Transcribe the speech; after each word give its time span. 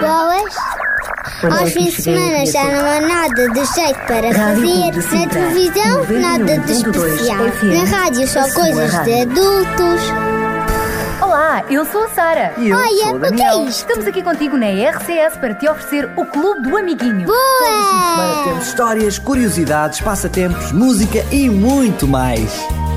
Boas. 0.00 0.54
Aos 1.42 1.72
fins 1.72 1.96
de 1.96 2.02
semana 2.02 2.44
já 2.46 2.64
não 2.64 2.86
há 2.86 3.00
nada 3.00 3.48
de 3.48 3.64
jeito 3.74 3.98
para 4.06 4.32
fazer. 4.34 5.18
Na 5.18 5.26
televisão, 5.26 6.20
nada 6.20 6.58
de 6.58 6.72
especial. 6.72 7.38
Na 7.62 7.98
rádio, 7.98 8.28
só 8.28 8.42
coisas 8.52 9.04
de 9.04 9.22
adultos. 9.22 10.02
Olá, 11.20 11.64
eu 11.70 11.84
sou 11.84 12.04
a 12.04 12.08
Sara. 12.08 12.54
E 12.58 12.70
eu 12.70 12.76
Olha, 12.76 13.04
sou 13.04 13.16
o 13.16 13.20
que 13.34 13.42
é 13.42 13.64
isto? 13.64 13.88
Estamos 13.88 14.06
aqui 14.06 14.22
contigo 14.22 14.56
na 14.56 14.66
RCS 14.66 15.36
para 15.38 15.54
te 15.54 15.68
oferecer 15.68 16.10
o 16.16 16.24
Clube 16.26 16.68
do 16.68 16.76
Amiguinho. 16.76 17.26
Semana 17.26 18.34
Boa! 18.34 18.44
temos 18.44 18.66
histórias, 18.66 19.18
curiosidades, 19.18 20.00
passatempos, 20.00 20.72
música 20.72 21.24
e 21.30 21.48
muito 21.48 22.06
mais. 22.06 22.50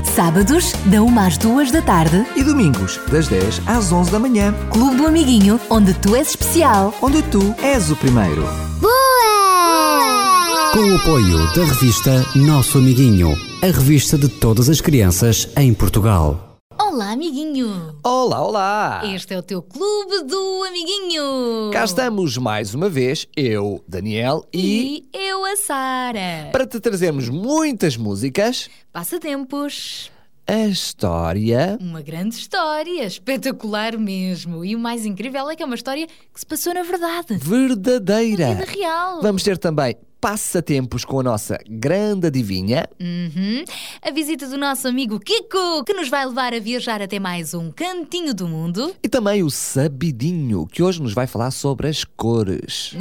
Sábados, 0.04 0.72
da 0.86 1.02
1 1.02 1.18
às 1.18 1.36
2 1.38 1.70
da 1.72 1.82
tarde, 1.82 2.24
E 2.36 2.44
domingos, 2.44 3.00
das 3.10 3.26
10 3.26 3.60
às 3.66 3.90
11 3.90 4.10
da 4.12 4.18
manhã, 4.18 4.54
Clube 4.70 4.96
do 4.96 5.06
Amiguinho, 5.06 5.58
onde 5.68 5.92
tu 5.94 6.14
és 6.14 6.28
especial. 6.30 6.94
onde 7.02 7.22
tu 7.22 7.54
és 7.62 7.90
o 7.90 7.96
primeiro. 7.96 8.42
Boa! 8.80 10.72
Com 10.72 10.80
o 10.92 10.96
apoio 10.96 11.38
da 11.54 11.64
revista 11.64 12.24
Nosso 12.36 12.78
Amiguinho, 12.78 13.36
a 13.62 13.66
revista 13.66 14.16
de 14.18 14.28
todas 14.28 14.68
as 14.68 14.80
crianças 14.80 15.48
em 15.56 15.72
Portugal. 15.74 16.43
Olá, 16.78 17.12
amiguinho! 17.12 17.96
Olá, 18.02 18.42
olá! 18.44 19.02
Este 19.14 19.34
é 19.34 19.38
o 19.38 19.42
teu 19.42 19.62
clube 19.62 20.22
do 20.24 20.64
amiguinho! 20.64 21.70
Cá 21.72 21.84
estamos 21.84 22.36
mais 22.36 22.74
uma 22.74 22.88
vez, 22.88 23.26
eu, 23.36 23.82
Daniel, 23.88 24.44
e, 24.52 25.04
E 25.12 25.18
eu, 25.28 25.44
a 25.44 25.56
Sara. 25.56 26.48
para 26.52 26.66
te 26.66 26.78
trazermos 26.80 27.28
muitas 27.28 27.96
músicas, 27.96 28.68
Passatempos. 28.92 30.10
a 30.46 30.66
história. 30.66 31.78
Uma 31.80 32.02
grande 32.02 32.34
história, 32.36 33.04
espetacular 33.04 33.96
mesmo. 33.96 34.64
E 34.64 34.74
o 34.76 34.78
mais 34.78 35.04
incrível 35.06 35.48
é 35.50 35.56
que 35.56 35.62
é 35.62 35.66
uma 35.66 35.74
história 35.76 36.06
que 36.06 36.40
se 36.40 36.46
passou 36.46 36.74
na 36.74 36.82
verdade. 36.82 37.36
verdadeira. 37.36 38.54
Vida 38.54 38.64
real. 38.70 39.20
Vamos 39.22 39.42
ter 39.42 39.58
também 39.58 39.96
passatempos 40.24 41.04
com 41.04 41.20
a 41.20 41.22
nossa 41.22 41.58
grande 41.68 42.28
adivinha. 42.28 42.88
Uhum. 42.98 43.62
A 44.00 44.10
visita 44.10 44.48
do 44.48 44.56
nosso 44.56 44.88
amigo 44.88 45.20
Kiko, 45.20 45.84
que 45.84 45.92
nos 45.92 46.08
vai 46.08 46.24
levar 46.24 46.54
a 46.54 46.58
viajar 46.58 47.02
até 47.02 47.20
mais 47.20 47.52
um 47.52 47.70
cantinho 47.70 48.32
do 48.32 48.48
mundo. 48.48 48.96
E 49.02 49.08
também 49.10 49.42
o 49.42 49.50
Sabidinho, 49.50 50.66
que 50.66 50.82
hoje 50.82 51.02
nos 51.02 51.12
vai 51.12 51.26
falar 51.26 51.50
sobre 51.50 51.88
as 51.88 52.04
cores. 52.04 52.96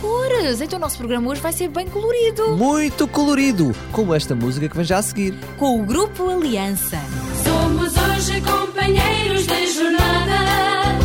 Cores! 0.00 0.62
Então 0.62 0.78
o 0.78 0.80
nosso 0.80 0.96
programa 0.96 1.28
hoje 1.28 1.42
vai 1.42 1.52
ser 1.52 1.68
bem 1.68 1.86
colorido. 1.88 2.56
Muito 2.56 3.06
colorido, 3.06 3.76
como 3.92 4.14
esta 4.14 4.34
música 4.34 4.66
que 4.66 4.76
vem 4.76 4.86
já 4.86 4.96
a 4.96 5.02
seguir. 5.02 5.34
Com 5.58 5.82
o 5.82 5.84
Grupo 5.84 6.26
Aliança. 6.26 6.98
Somos 7.44 7.92
hoje 7.94 8.40
companheiros 8.40 9.46
de 9.46 9.74
jornada, 9.74 10.98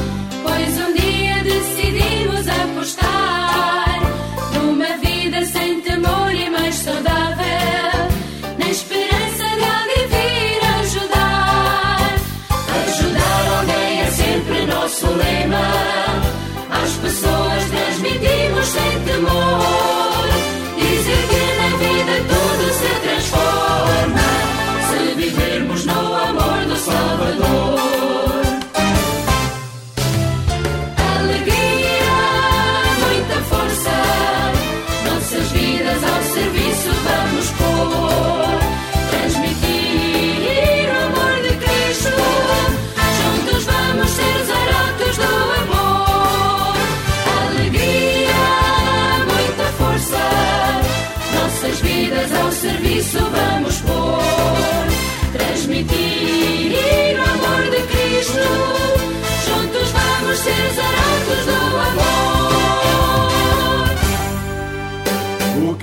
pois 0.44 0.78
um 0.80 0.94
dia 0.94 1.44
decidimos 1.44 2.48
apostar 2.48 3.51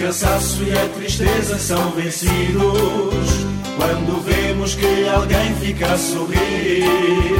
cansaço 0.08 0.62
e 0.62 0.72
a 0.72 0.88
tristeza 0.88 1.58
são 1.58 1.91
vencidos 1.91 3.28
quando 3.76 4.24
vemos 4.24 4.74
que 4.74 5.06
alguém 5.06 5.54
fica 5.56 5.84
a 5.86 5.98
sorrir. 5.98 7.36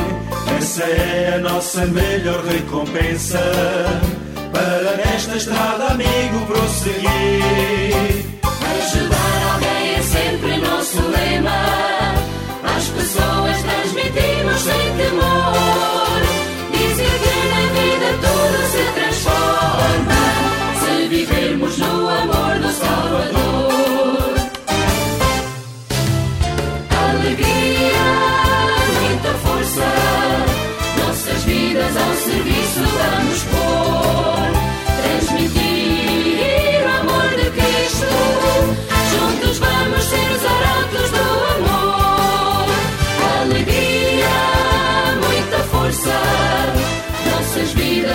Essa 0.59 0.85
é 0.85 1.35
a 1.37 1.39
nossa 1.39 1.87
melhor 1.87 2.45
recompensa 2.45 3.41
para 4.53 4.97
nesta 4.99 5.37
estrada, 5.37 5.87
amigo, 5.87 6.45
prosseguir. 6.47 8.27
Ajudar 8.43 9.53
alguém 9.55 9.95
é 9.95 10.03
sempre 10.03 10.59
nosso 10.59 11.01
lema. 11.09 12.15
Às 12.77 12.87
pessoas 12.89 13.63
transmitimos 13.63 14.61
sem 14.61 14.97
temor. 14.99 16.08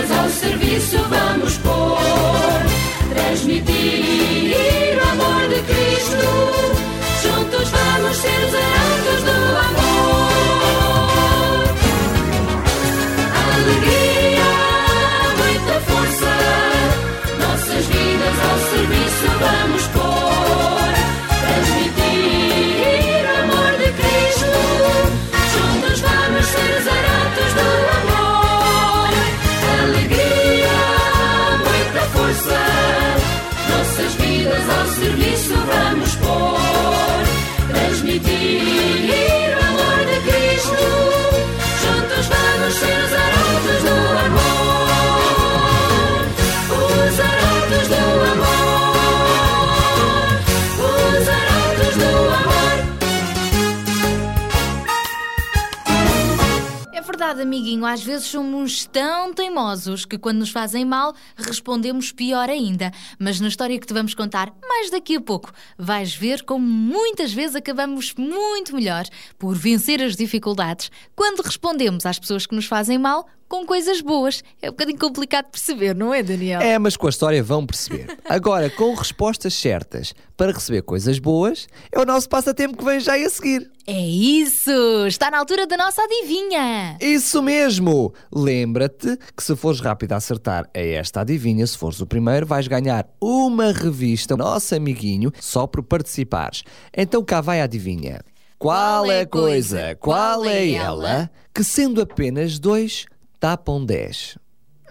Vidas 0.03 0.17
ao 0.17 0.29
serviço 0.29 0.97
vamos 1.09 1.57
pôr. 1.59 1.97
Transmitir 3.13 4.97
o 4.97 5.01
amor 5.11 5.47
de 5.47 5.61
Cristo. 5.61 6.27
Juntos 7.23 7.69
vamos 7.69 8.17
ser 8.17 8.39
os 8.47 8.53
arautos 8.53 9.23
do 9.23 9.32
amiguinho, 57.44 57.86
às 57.86 58.04
vezes 58.04 58.28
somos 58.28 58.86
tão 58.86 59.34
teimosos 59.34 60.06
que 60.06 60.18
quando 60.18 60.40
nos 60.40 60.50
fazem 60.50 60.84
mal 60.84 61.13
respondemos 61.36 62.12
pior 62.12 62.50
ainda. 62.50 62.92
Mas 63.19 63.40
na 63.40 63.48
história 63.48 63.80
que 63.80 63.86
te 63.86 63.94
vamos 63.94 64.13
contar 64.13 64.54
mais 64.68 64.90
daqui 64.90 65.16
a 65.16 65.22
pouco, 65.22 65.51
vais 65.78 66.16
ver 66.16 66.44
como 66.44 66.66
muitas 66.66 67.31
vezes 67.31 67.56
acabamos 67.56 68.13
muito 68.18 68.75
melhor 68.75 69.06
por 69.38 69.56
vencer 69.56 70.01
as 70.01 70.16
dificuldades 70.16 70.90
quando 71.16 71.42
respondemos 71.42 72.06
às 72.06 72.18
pessoas 72.18 72.45
que 72.45 72.56
nos 72.56 72.66
fazem 72.66 72.98
mal 72.98 73.28
com 73.53 73.67
coisas 73.67 74.01
boas. 74.01 74.44
É 74.59 74.67
um 74.67 74.71
bocadinho 74.71 74.97
complicado 74.97 75.45
de 75.45 75.51
perceber, 75.51 75.94
não 75.94 76.11
é, 76.11 76.23
Daniel? 76.23 76.59
É, 76.59 76.79
mas 76.79 76.97
com 76.97 77.05
a 77.05 77.09
história 77.11 77.44
vão 77.44 77.63
perceber. 77.63 78.07
Agora, 78.25 78.67
com 78.67 78.95
respostas 78.95 79.53
certas 79.53 80.15
para 80.35 80.51
receber 80.51 80.81
coisas 80.81 81.19
boas, 81.19 81.67
é 81.91 82.00
o 82.00 82.05
nosso 82.05 82.27
passatempo 82.27 82.75
que 82.75 82.83
vem 82.83 83.00
já 83.00 83.13
a 83.13 83.29
seguir. 83.29 83.69
É 83.85 84.01
isso! 84.01 85.05
Está 85.05 85.29
na 85.29 85.38
altura 85.38 85.67
da 85.67 85.77
nossa 85.77 86.01
adivinha! 86.01 86.97
Isso 87.00 87.44
mesmo! 87.44 88.11
Lembra-te 88.33 89.19
que 89.38 89.44
se 89.44 89.56
fores 89.56 89.79
rápido 89.79 90.13
a 90.13 90.15
acertar 90.15 90.67
a 90.73 90.79
esta 90.79 91.21
adivinha, 91.21 91.67
se 91.67 91.77
fores 91.77 92.01
o 92.01 92.07
primeiro, 92.07 92.47
vais 92.47 92.67
ganhar 92.67 93.07
uma 93.21 93.71
revista, 93.71 94.35
nosso 94.35 94.73
amiguinho, 94.73 95.31
só 95.39 95.67
por 95.67 95.83
participares. 95.83 96.63
Então 96.91 97.23
cá 97.23 97.39
vai 97.39 97.61
a 97.61 97.65
adivinha. 97.65 98.21
Qual 98.57 99.11
é 99.11 99.21
a 99.21 99.27
coisa, 99.27 99.95
qual 99.99 100.45
é 100.45 100.71
ela, 100.71 101.29
que 101.53 101.65
sendo 101.65 102.01
apenas 102.01 102.57
dois, 102.57 103.06
tapam 103.44 103.84
dez? 103.84 104.38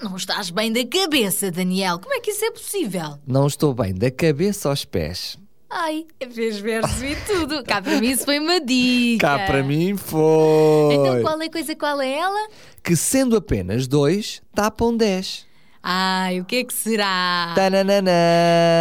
Não 0.02 0.14
estás 0.14 0.50
bem 0.50 0.70
da 0.70 0.84
cabeça, 0.86 1.50
Daniel. 1.50 1.98
Como 1.98 2.12
é 2.12 2.20
que 2.20 2.32
isso 2.32 2.44
é 2.44 2.50
possível? 2.50 3.18
Não 3.26 3.46
estou 3.46 3.72
bem 3.72 3.94
da 3.94 4.10
cabeça 4.10 4.68
aos 4.68 4.84
pés. 4.84 5.38
Ai, 5.70 6.04
fez 6.30 6.58
versos 6.58 7.00
e 7.00 7.16
tudo. 7.26 7.64
Cá 7.64 7.80
para 7.80 7.98
mim 7.98 8.10
isso 8.10 8.26
foi 8.26 8.38
uma 8.38 8.60
dica. 8.60 9.26
Cá 9.26 9.46
para 9.46 9.62
mim 9.62 9.96
foi. 9.96 10.92
Então 10.92 11.22
qual 11.22 11.40
é 11.40 11.46
a 11.46 11.50
coisa, 11.50 11.74
qual 11.74 11.98
é 12.02 12.12
ela? 12.12 12.48
Que 12.84 12.94
sendo 12.94 13.38
apenas 13.38 13.86
dois, 13.86 14.42
tapam 14.54 14.94
dez. 14.94 15.46
Ai, 15.82 16.38
o 16.38 16.44
que 16.44 16.56
é 16.56 16.64
que 16.64 16.74
será? 16.74 17.52
Tananana. 17.54 18.10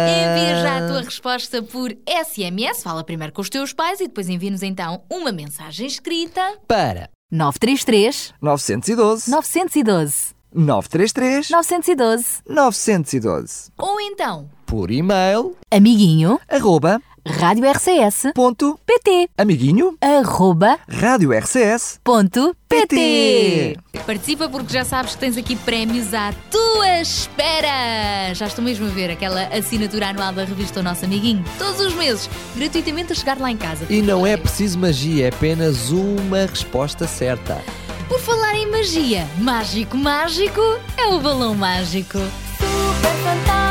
Envia 0.06 0.60
já 0.60 0.84
a 0.84 0.86
tua 0.86 1.00
resposta 1.00 1.62
por 1.62 1.96
SMS, 2.06 2.82
fala 2.82 3.02
primeiro 3.02 3.32
com 3.32 3.40
os 3.40 3.48
teus 3.48 3.72
pais 3.72 4.00
e 4.00 4.06
depois 4.06 4.28
envia-nos 4.28 4.62
então 4.62 5.02
uma 5.10 5.32
mensagem 5.32 5.86
escrita. 5.86 6.58
Para 6.68 7.08
933 7.32 8.34
912 8.42 9.30
912 9.30 10.34
933 10.54 11.48
912 11.48 12.26
912. 12.46 13.70
Ou 13.78 13.98
então, 14.02 14.50
Por 14.66 14.90
e-mail, 14.90 15.56
Amiguinho 15.70 16.38
arroba, 16.46 17.00
Rádio 17.26 17.70
RCS 17.70 18.32
ponto, 18.34 18.78
PT 18.84 19.28
amiguinho, 19.38 19.96
arroba 20.00 20.76
rádio 20.88 21.32
RCS. 21.32 22.00
ponto 22.02 22.54
PT. 22.68 23.76
participa 24.04 24.48
porque 24.48 24.72
já 24.72 24.84
sabes 24.84 25.14
que 25.14 25.18
tens 25.18 25.36
aqui 25.36 25.54
prémios 25.54 26.12
à 26.12 26.32
tua 26.50 27.00
espera. 27.00 28.34
Já 28.34 28.46
estou 28.46 28.64
mesmo 28.64 28.86
a 28.86 28.90
ver 28.90 29.10
aquela 29.10 29.44
assinatura 29.56 30.08
anual 30.08 30.32
da 30.32 30.44
revista 30.44 30.80
O 30.80 30.82
Nosso 30.82 31.04
Amiguinho. 31.04 31.44
Todos 31.58 31.80
os 31.80 31.94
meses, 31.94 32.28
gratuitamente 32.56 33.12
a 33.12 33.14
chegar 33.14 33.38
lá 33.38 33.50
em 33.52 33.56
casa. 33.56 33.86
E 33.88 34.02
não 34.02 34.26
é 34.26 34.36
preciso 34.36 34.78
magia, 34.80 35.26
é 35.26 35.28
apenas 35.28 35.90
uma 35.90 36.44
resposta 36.44 37.06
certa. 37.06 37.62
Por 38.08 38.18
falar 38.18 38.54
em 38.56 38.68
magia, 38.68 39.28
mágico, 39.38 39.96
mágico 39.96 40.60
é 40.96 41.06
o 41.06 41.20
balão 41.20 41.54
mágico. 41.54 42.18
Super 42.58 43.14
fantástico 43.22 43.61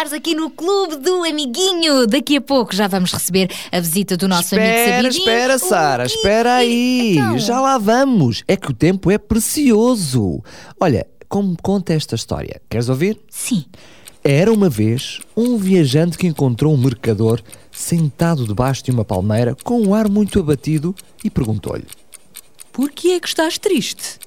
espetaculares 0.00 0.12
aqui 0.12 0.34
no 0.34 0.50
Clube 0.50 0.96
do 0.96 1.24
Amiguinho. 1.24 2.06
Daqui 2.06 2.36
a 2.36 2.40
pouco 2.40 2.74
já 2.74 2.86
vamos 2.86 3.12
receber 3.12 3.50
a 3.70 3.80
visita 3.80 4.16
do 4.16 4.26
nosso 4.26 4.54
amigo 4.54 4.70
Espera, 4.70 5.02
Sabidinho. 5.02 5.20
espera, 5.20 5.58
Sara, 5.58 6.06
espera 6.06 6.54
aí. 6.54 7.16
Então? 7.16 7.38
Já 7.38 7.60
lá 7.60 7.78
vamos. 7.78 8.42
É 8.48 8.56
que 8.56 8.70
o 8.70 8.74
tempo 8.74 9.10
é 9.10 9.18
precioso. 9.18 10.42
Olha, 10.80 11.06
como 11.28 11.56
conta 11.62 11.92
esta 11.92 12.14
história? 12.14 12.60
Queres 12.68 12.88
ouvir? 12.88 13.18
Sim. 13.28 13.64
Era 14.22 14.52
uma 14.52 14.68
vez 14.68 15.20
um 15.36 15.56
viajante 15.56 16.18
que 16.18 16.26
encontrou 16.26 16.74
um 16.74 16.78
mercador 16.78 17.40
sentado 17.70 18.46
debaixo 18.46 18.84
de 18.84 18.90
uma 18.90 19.04
palmeira 19.04 19.56
com 19.62 19.80
um 19.80 19.94
ar 19.94 20.08
muito 20.08 20.38
abatido 20.38 20.94
e 21.24 21.30
perguntou-lhe: 21.30 21.86
Por 22.72 22.90
que 22.90 23.12
é 23.12 23.20
que 23.20 23.28
estás 23.28 23.58
triste? 23.58 24.18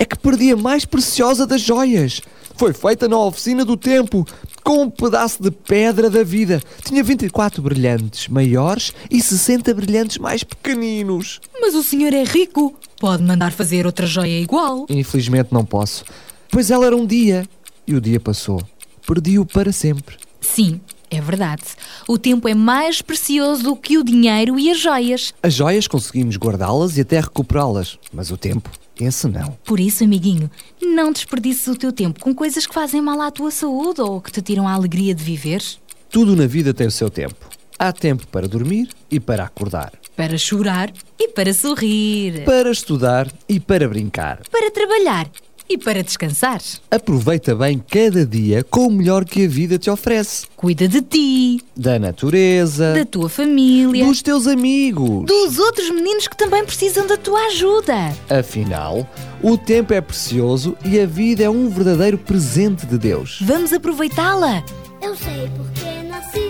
é 0.00 0.04
que 0.06 0.18
perdi 0.18 0.50
a 0.50 0.56
mais 0.56 0.86
preciosa 0.86 1.46
das 1.46 1.60
joias. 1.60 2.22
Foi 2.60 2.74
feita 2.74 3.08
na 3.08 3.18
oficina 3.18 3.64
do 3.64 3.74
tempo, 3.74 4.26
com 4.62 4.82
um 4.82 4.90
pedaço 4.90 5.42
de 5.42 5.50
pedra 5.50 6.10
da 6.10 6.22
vida. 6.22 6.60
Tinha 6.84 7.02
24 7.02 7.62
brilhantes 7.62 8.28
maiores 8.28 8.92
e 9.10 9.22
60 9.22 9.72
brilhantes 9.72 10.18
mais 10.18 10.44
pequeninos. 10.44 11.40
Mas 11.58 11.74
o 11.74 11.82
senhor 11.82 12.12
é 12.12 12.22
rico. 12.22 12.74
Pode 12.98 13.22
mandar 13.22 13.50
fazer 13.50 13.86
outra 13.86 14.06
joia 14.06 14.38
igual. 14.38 14.84
Infelizmente 14.90 15.48
não 15.50 15.64
posso. 15.64 16.04
Pois 16.50 16.70
ela 16.70 16.84
era 16.84 16.94
um 16.94 17.06
dia 17.06 17.48
e 17.86 17.94
o 17.94 18.00
dia 18.00 18.20
passou. 18.20 18.60
Perdi-o 19.06 19.46
para 19.46 19.72
sempre. 19.72 20.16
Sim, 20.38 20.82
é 21.10 21.18
verdade. 21.18 21.62
O 22.06 22.18
tempo 22.18 22.46
é 22.46 22.54
mais 22.54 23.00
precioso 23.00 23.62
do 23.62 23.74
que 23.74 23.96
o 23.96 24.04
dinheiro 24.04 24.58
e 24.58 24.70
as 24.70 24.78
joias. 24.78 25.32
As 25.42 25.54
joias 25.54 25.88
conseguimos 25.88 26.36
guardá-las 26.36 26.98
e 26.98 27.00
até 27.00 27.20
recuperá-las, 27.20 27.98
mas 28.12 28.30
o 28.30 28.36
tempo, 28.36 28.70
esse 29.06 29.26
não. 29.28 29.56
Por 29.64 29.78
isso, 29.80 30.04
amiguinho, 30.04 30.50
não 30.80 31.12
desperdices 31.12 31.66
o 31.68 31.76
teu 31.76 31.92
tempo 31.92 32.20
com 32.20 32.34
coisas 32.34 32.66
que 32.66 32.74
fazem 32.74 33.00
mal 33.00 33.20
à 33.20 33.30
tua 33.30 33.50
saúde 33.50 34.00
ou 34.00 34.20
que 34.20 34.30
te 34.32 34.40
tiram 34.42 34.66
a 34.66 34.72
alegria 34.72 35.14
de 35.14 35.22
viver. 35.22 35.62
Tudo 36.10 36.34
na 36.36 36.46
vida 36.46 36.74
tem 36.74 36.86
o 36.86 36.90
seu 36.90 37.08
tempo. 37.10 37.48
Há 37.78 37.92
tempo 37.92 38.26
para 38.26 38.46
dormir 38.46 38.90
e 39.10 39.18
para 39.18 39.44
acordar, 39.44 39.92
Para 40.14 40.36
chorar 40.36 40.92
e 41.18 41.28
para 41.28 41.54
sorrir. 41.54 42.44
para 42.44 42.70
estudar 42.70 43.26
e 43.48 43.58
para 43.58 43.88
brincar. 43.88 44.42
Para 44.50 44.70
trabalhar 44.70 45.30
e 45.70 45.78
para 45.78 46.02
descansar. 46.02 46.60
Aproveita 46.90 47.54
bem 47.54 47.78
cada 47.88 48.26
dia 48.26 48.64
com 48.64 48.88
o 48.88 48.90
melhor 48.90 49.24
que 49.24 49.44
a 49.44 49.48
vida 49.48 49.78
te 49.78 49.88
oferece. 49.88 50.46
Cuida 50.56 50.88
de 50.88 51.00
ti, 51.00 51.62
Da 51.76 51.98
natureza, 51.98 52.92
da 52.92 53.04
tua 53.04 53.28
família, 53.28 54.04
dos 54.04 54.20
teus 54.20 54.46
amigos. 54.48 55.26
dos 55.26 55.58
outros 55.58 55.88
meninos 55.90 56.26
que 56.26 56.36
também 56.36 56.64
precisam 56.64 57.06
da 57.06 57.16
tua 57.16 57.38
ajuda. 57.46 58.12
Afinal, 58.28 59.08
o 59.42 59.56
tempo 59.56 59.94
é 59.94 60.00
precioso 60.00 60.76
e 60.84 60.98
a 60.98 61.06
vida 61.06 61.44
é 61.44 61.48
um 61.50 61.68
verdadeiro 61.68 62.18
presente 62.18 62.84
de 62.86 62.98
Deus. 62.98 63.38
Vamos 63.42 63.72
aproveitá-la. 63.72 64.64
Eu 65.00 65.14
sei 65.16 65.48
porque 65.56 66.02
nasci, 66.08 66.49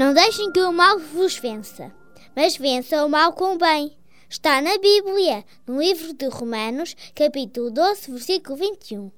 Não 0.00 0.14
deixem 0.14 0.50
que 0.50 0.62
o 0.62 0.72
mal 0.72 0.98
vos 0.98 1.36
vença, 1.36 1.92
mas 2.34 2.56
vença 2.56 3.04
o 3.04 3.08
mal 3.10 3.34
com 3.34 3.54
o 3.54 3.58
bem. 3.58 3.94
Está 4.30 4.62
na 4.62 4.78
Bíblia, 4.78 5.44
no 5.66 5.78
livro 5.78 6.14
de 6.14 6.26
Romanos, 6.26 6.96
capítulo 7.14 7.70
12, 7.70 8.10
versículo 8.10 8.56
21. 8.56 9.12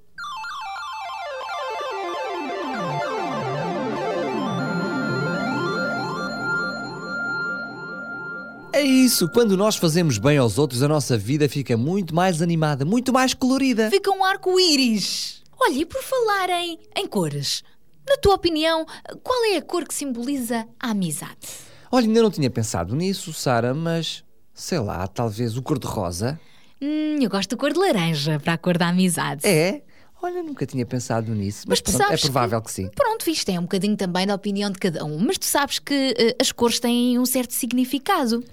É 8.72 8.82
isso, 8.82 9.28
quando 9.28 9.56
nós 9.56 9.76
fazemos 9.76 10.18
bem 10.18 10.36
aos 10.36 10.58
outros, 10.58 10.82
a 10.82 10.88
nossa 10.88 11.16
vida 11.16 11.48
fica 11.48 11.76
muito 11.76 12.12
mais 12.12 12.42
animada, 12.42 12.84
muito 12.84 13.12
mais 13.12 13.34
colorida. 13.34 13.88
Fica 13.88 14.10
um 14.10 14.24
arco-íris. 14.24 15.44
Olha, 15.60 15.74
e 15.74 15.86
por 15.86 16.02
falar 16.02 16.50
em, 16.50 16.76
em 16.96 17.06
cores, 17.06 17.62
na 18.08 18.16
tua 18.16 18.34
opinião, 18.34 18.86
qual 19.22 19.44
é 19.46 19.56
a 19.56 19.62
cor 19.62 19.86
que 19.86 19.94
simboliza 19.94 20.66
a 20.80 20.90
amizade? 20.90 21.48
Olha, 21.90 22.06
ainda 22.06 22.22
não 22.22 22.30
tinha 22.30 22.50
pensado 22.50 22.94
nisso, 22.96 23.32
Sara, 23.32 23.74
mas 23.74 24.24
sei 24.54 24.78
lá, 24.78 25.06
talvez 25.06 25.56
o 25.56 25.62
cor-de-rosa. 25.62 26.40
Hum, 26.80 27.18
eu 27.20 27.30
gosto 27.30 27.50
da 27.50 27.56
cor 27.56 27.72
de 27.72 27.78
laranja 27.78 28.40
para 28.40 28.54
a 28.54 28.58
cor 28.58 28.76
da 28.76 28.88
amizade. 28.88 29.46
É? 29.46 29.82
Olha, 30.22 30.42
nunca 30.42 30.64
tinha 30.64 30.86
pensado 30.86 31.34
nisso, 31.34 31.64
mas, 31.68 31.82
Mas 31.84 31.96
pronto, 31.96 32.12
é 32.12 32.16
provável 32.16 32.62
que... 32.62 32.70
sim. 32.70 32.88
Pronto, 32.94 33.28
isto 33.28 33.48
é 33.48 33.58
um 33.58 33.62
bocadinho 33.62 33.96
também 33.96 34.24
da 34.26 34.34
opinião 34.34 34.70
de 34.70 34.78
cada 34.78 35.04
um, 35.04 35.18
mas 35.18 35.36
tu 35.36 35.46
sabes 35.46 35.80
que 35.80 36.14
eh, 36.16 36.36
as 36.40 36.52
cores 36.52 36.78
têm 36.78 37.18
um 37.18 37.26
certo 37.26 37.52
significado. 37.52 38.44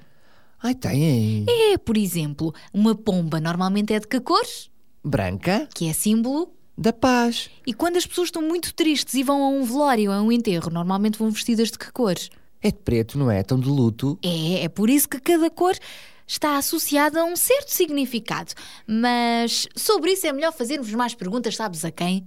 Ai, 0.61 0.73
tem. 0.73 1.45
É, 1.47 1.77
por 1.77 1.95
exemplo, 1.95 2.53
uma 2.73 2.95
pomba 2.95 3.39
normalmente 3.39 3.93
é 3.93 3.99
de 3.99 4.07
que 4.07 4.19
cor? 4.19 4.43
Branca 5.03 5.67
Que 5.73 5.87
é 5.87 5.93
símbolo. 5.93 6.51
Da 6.79 6.93
paz. 6.93 7.49
E 7.67 7.73
quando 7.73 7.97
as 7.97 8.05
pessoas 8.05 8.29
estão 8.29 8.41
muito 8.41 8.73
tristes 8.73 9.13
e 9.13 9.21
vão 9.21 9.43
a 9.43 9.49
um 9.49 9.63
velório, 9.63 10.13
a 10.13 10.21
um 10.21 10.31
enterro, 10.31 10.71
normalmente 10.71 11.19
vão 11.19 11.29
vestidas 11.29 11.69
de 11.69 11.77
que 11.77 11.91
cor? 11.91 12.15
É 12.61 12.71
de 12.71 12.77
preto, 12.77 13.17
não 13.17 13.29
é? 13.29 13.43
Tão 13.43 13.59
de 13.59 13.67
luto. 13.67 14.17
É, 14.23 14.63
é 14.63 14.69
por 14.69 14.89
isso 14.89 15.09
que 15.09 15.19
cada 15.19 15.49
cor 15.49 15.75
está 16.25 16.57
associada 16.57 17.19
a 17.21 17.25
um 17.25 17.35
certo 17.35 17.69
significado. 17.69 18.53
Mas 18.87 19.67
sobre 19.75 20.13
isso 20.13 20.25
é 20.25 20.31
melhor 20.31 20.53
fazermos 20.53 20.89
mais 20.93 21.13
perguntas, 21.13 21.57
sabes 21.57 21.83
a 21.83 21.91
quem? 21.91 22.25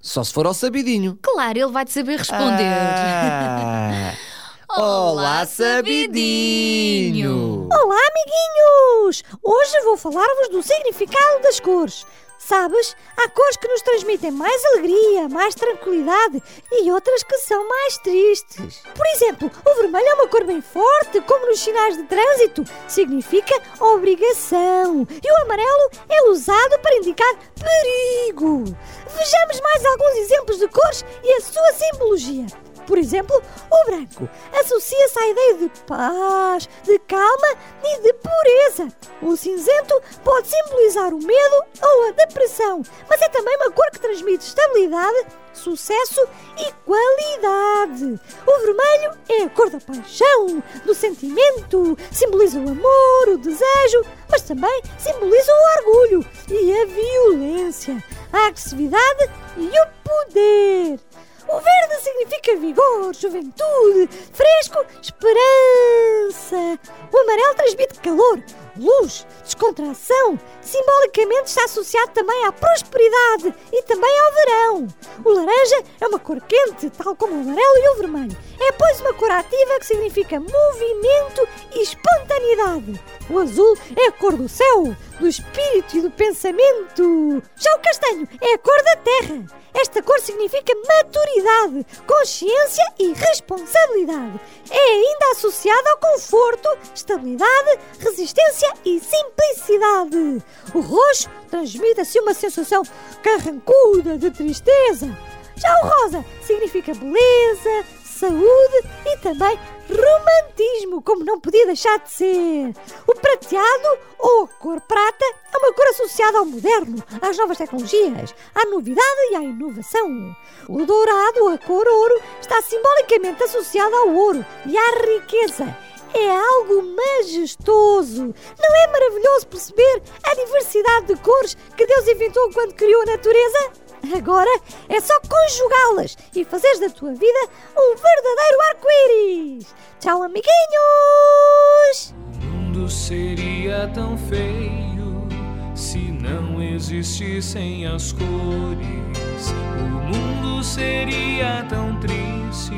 Só 0.00 0.24
se 0.24 0.32
for 0.32 0.44
ao 0.44 0.54
sabidinho. 0.54 1.16
Claro, 1.22 1.56
ele 1.56 1.70
vai-te 1.70 1.92
saber 1.92 2.18
responder. 2.18 2.66
Ah. 2.66 4.12
Olá, 4.76 5.46
sabidinho! 5.46 7.28
Olá, 7.72 7.96
amiguinhos! 8.10 9.22
Hoje 9.40 9.80
vou 9.84 9.96
falar-vos 9.96 10.48
do 10.48 10.60
significado 10.64 11.42
das 11.42 11.60
cores. 11.60 12.04
Sabes, 12.46 12.94
há 13.16 13.26
cores 13.30 13.56
que 13.56 13.68
nos 13.68 13.80
transmitem 13.80 14.30
mais 14.30 14.62
alegria, 14.66 15.30
mais 15.30 15.54
tranquilidade 15.54 16.42
e 16.70 16.92
outras 16.92 17.22
que 17.22 17.38
são 17.38 17.66
mais 17.66 17.96
tristes. 17.98 18.82
Por 18.94 19.06
exemplo, 19.06 19.50
o 19.64 19.74
vermelho 19.76 20.06
é 20.06 20.14
uma 20.14 20.28
cor 20.28 20.44
bem 20.44 20.60
forte, 20.60 21.22
como 21.22 21.46
nos 21.46 21.60
sinais 21.60 21.96
de 21.96 22.02
trânsito, 22.02 22.62
significa 22.86 23.54
obrigação. 23.80 25.06
E 25.10 25.32
o 25.32 25.42
amarelo 25.42 25.90
é 26.06 26.28
usado 26.28 26.78
para 26.80 26.96
indicar 26.96 27.34
perigo. 27.54 28.64
Vejamos 28.64 29.60
mais 29.62 29.84
alguns 29.86 30.14
exemplos 30.16 30.58
de 30.58 30.68
cores 30.68 31.02
e 31.22 31.32
a 31.32 31.40
sua 31.40 31.72
simbologia. 31.72 32.63
Por 32.86 32.98
exemplo, 32.98 33.42
o 33.70 33.84
branco 33.86 34.28
associa-se 34.52 35.18
à 35.18 35.28
ideia 35.28 35.54
de 35.54 35.68
paz, 35.86 36.68
de 36.82 36.98
calma 37.00 37.56
e 37.82 38.00
de 38.00 38.12
pureza. 38.14 38.88
O 39.22 39.36
cinzento 39.36 40.00
pode 40.22 40.48
simbolizar 40.48 41.12
o 41.12 41.18
medo 41.18 41.64
ou 41.82 42.08
a 42.08 42.10
depressão, 42.12 42.82
mas 43.08 43.20
é 43.22 43.28
também 43.28 43.56
uma 43.56 43.70
cor 43.70 43.90
que 43.90 44.00
transmite 44.00 44.44
estabilidade, 44.44 45.26
sucesso 45.52 46.26
e 46.58 46.72
qualidade. 46.84 48.20
O 48.46 48.58
vermelho 48.60 49.18
é 49.28 49.42
a 49.44 49.50
cor 49.50 49.70
da 49.70 49.80
paixão, 49.80 50.62
do 50.84 50.94
sentimento, 50.94 51.96
simboliza 52.12 52.58
o 52.58 52.68
amor, 52.68 53.28
o 53.28 53.38
desejo, 53.38 54.04
mas 54.28 54.42
também 54.42 54.82
simboliza 54.98 55.52
o 55.52 55.78
orgulho 55.78 56.26
e 56.50 56.80
a 56.80 56.86
violência, 56.86 58.02
a 58.32 58.46
agressividade 58.46 59.30
e 59.56 59.68
o 59.68 59.86
poder. 60.04 61.00
O 61.48 61.60
verde 61.60 62.02
significa 62.02 62.56
vigor, 62.56 63.14
juventude, 63.14 64.08
fresco, 64.32 64.84
esperança. 65.02 66.78
O 67.12 67.18
amarelo 67.18 67.54
transmite 67.54 68.00
calor, 68.00 68.42
luz, 68.76 69.26
descontração. 69.42 70.38
Simbolicamente 70.60 71.48
está 71.48 71.64
associado 71.64 72.12
também 72.12 72.44
à 72.44 72.52
prosperidade 72.52 73.54
e 73.72 73.82
também 73.82 74.20
ao 74.20 74.32
verão. 74.32 74.88
O 75.24 75.30
laranja 75.30 75.84
é 76.00 76.06
uma 76.06 76.18
cor 76.18 76.40
quente, 76.40 76.90
tal 76.90 77.14
como 77.16 77.34
o 77.34 77.40
amarelo 77.40 77.76
e 77.76 77.88
o 77.90 77.96
vermelho. 77.96 78.36
É, 78.60 78.72
pois, 78.72 79.00
uma 79.00 79.14
cor 79.14 79.30
ativa 79.30 79.78
que 79.78 79.86
significa 79.86 80.40
movimento 80.40 81.48
e 81.74 81.82
espontaneidade. 81.82 83.00
O 83.30 83.38
azul 83.38 83.76
é 83.96 84.06
a 84.06 84.12
cor 84.12 84.36
do 84.36 84.48
céu, 84.48 84.94
do 85.18 85.26
espírito 85.26 85.96
e 85.96 86.00
do 86.02 86.10
pensamento. 86.10 87.42
Já 87.56 87.74
o 87.74 87.80
castanho 87.80 88.28
é 88.40 88.54
a 88.54 88.58
cor 88.58 88.82
da 88.82 88.96
terra. 88.96 89.64
Esta 89.74 90.02
cor 90.02 90.20
significa 90.20 90.72
maturidade, 90.86 91.86
consciência 92.06 92.84
e 92.98 93.12
responsabilidade. 93.12 94.40
É 94.70 94.78
ainda 94.78 95.30
associada 95.32 95.90
ao 95.90 95.98
conforto, 95.98 96.68
estabilidade, 96.94 97.78
resistência 97.98 98.63
e 98.84 99.00
simplicidade. 99.00 100.42
O 100.74 100.80
roxo 100.80 101.28
transmite 101.50 102.00
assim 102.00 102.20
uma 102.20 102.34
sensação 102.34 102.82
carrancuda 103.22 104.18
de 104.18 104.30
tristeza. 104.30 105.16
Já 105.56 105.80
o 105.80 105.86
rosa 105.86 106.24
significa 106.42 106.92
beleza, 106.94 107.84
saúde 108.04 108.88
e 109.06 109.16
também 109.18 109.58
romantismo, 109.88 111.02
como 111.02 111.24
não 111.24 111.38
podia 111.38 111.66
deixar 111.66 111.98
de 111.98 112.10
ser. 112.10 112.74
O 113.06 113.14
prateado 113.14 113.98
ou 114.18 114.48
cor 114.48 114.80
prata 114.80 115.24
é 115.52 115.58
uma 115.58 115.72
cor 115.72 115.86
associada 115.88 116.38
ao 116.38 116.46
moderno, 116.46 117.02
às 117.20 117.36
novas 117.36 117.58
tecnologias, 117.58 118.34
à 118.54 118.64
novidade 118.66 119.20
e 119.30 119.36
à 119.36 119.42
inovação. 119.42 120.34
O 120.68 120.84
dourado, 120.84 121.48
a 121.48 121.58
cor 121.58 121.86
ouro, 121.86 122.20
está 122.40 122.60
simbolicamente 122.62 123.42
associado 123.44 123.94
ao 123.94 124.08
ouro 124.14 124.44
e 124.66 124.76
à 124.76 124.90
riqueza. 125.06 125.76
É 126.14 126.30
algo 126.30 126.82
majestoso. 126.94 128.22
Não 128.24 128.76
é 128.76 128.86
maravilhoso 128.86 129.46
perceber 129.48 130.02
a 130.22 130.34
diversidade 130.34 131.06
de 131.06 131.16
cores 131.16 131.56
que 131.76 131.86
Deus 131.86 132.06
inventou 132.06 132.50
quando 132.52 132.74
criou 132.74 133.02
a 133.02 133.06
natureza? 133.06 133.72
Agora 134.16 134.60
é 134.88 135.00
só 135.00 135.18
conjugá-las 135.20 136.16
e 136.34 136.44
fazeres 136.44 136.78
da 136.78 136.90
tua 136.90 137.14
vida 137.14 137.38
um 137.76 137.96
verdadeiro 137.96 138.60
arco-íris. 138.70 139.74
Tchau, 139.98 140.22
amiguinhos! 140.22 142.14
O 142.34 142.46
mundo 142.46 142.88
seria 142.88 143.90
tão 143.94 144.16
feio 144.16 145.26
se 145.74 145.98
não 145.98 146.62
existissem 146.62 147.86
as 147.86 148.12
cores. 148.12 149.50
O 149.78 149.82
mundo 149.82 150.62
seria 150.62 151.66
tão 151.68 151.98
triste 151.98 152.74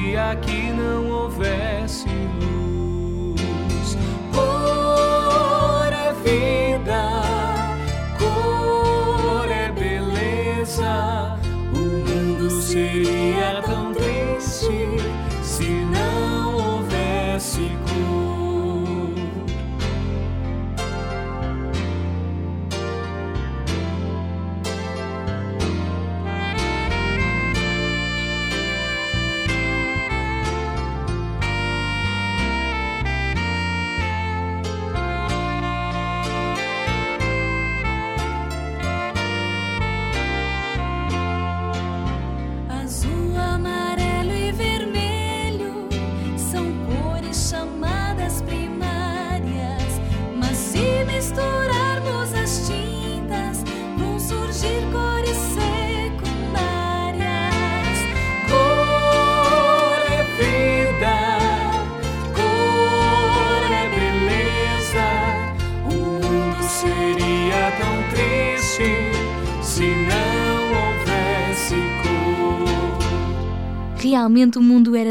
se 0.00 0.16
aqui 0.16 0.72
não 0.72 1.10
houvesse 1.10 2.08
luz. 2.40 3.98
Cor 4.32 5.92
é 5.92 6.12
vida, 6.24 7.02
cor 8.18 9.50
é 9.50 9.70
beleza. 9.72 11.38
O 11.74 11.78
mundo 11.78 12.50
seria 12.62 13.60
tão 13.62 13.92
triste 13.92 14.79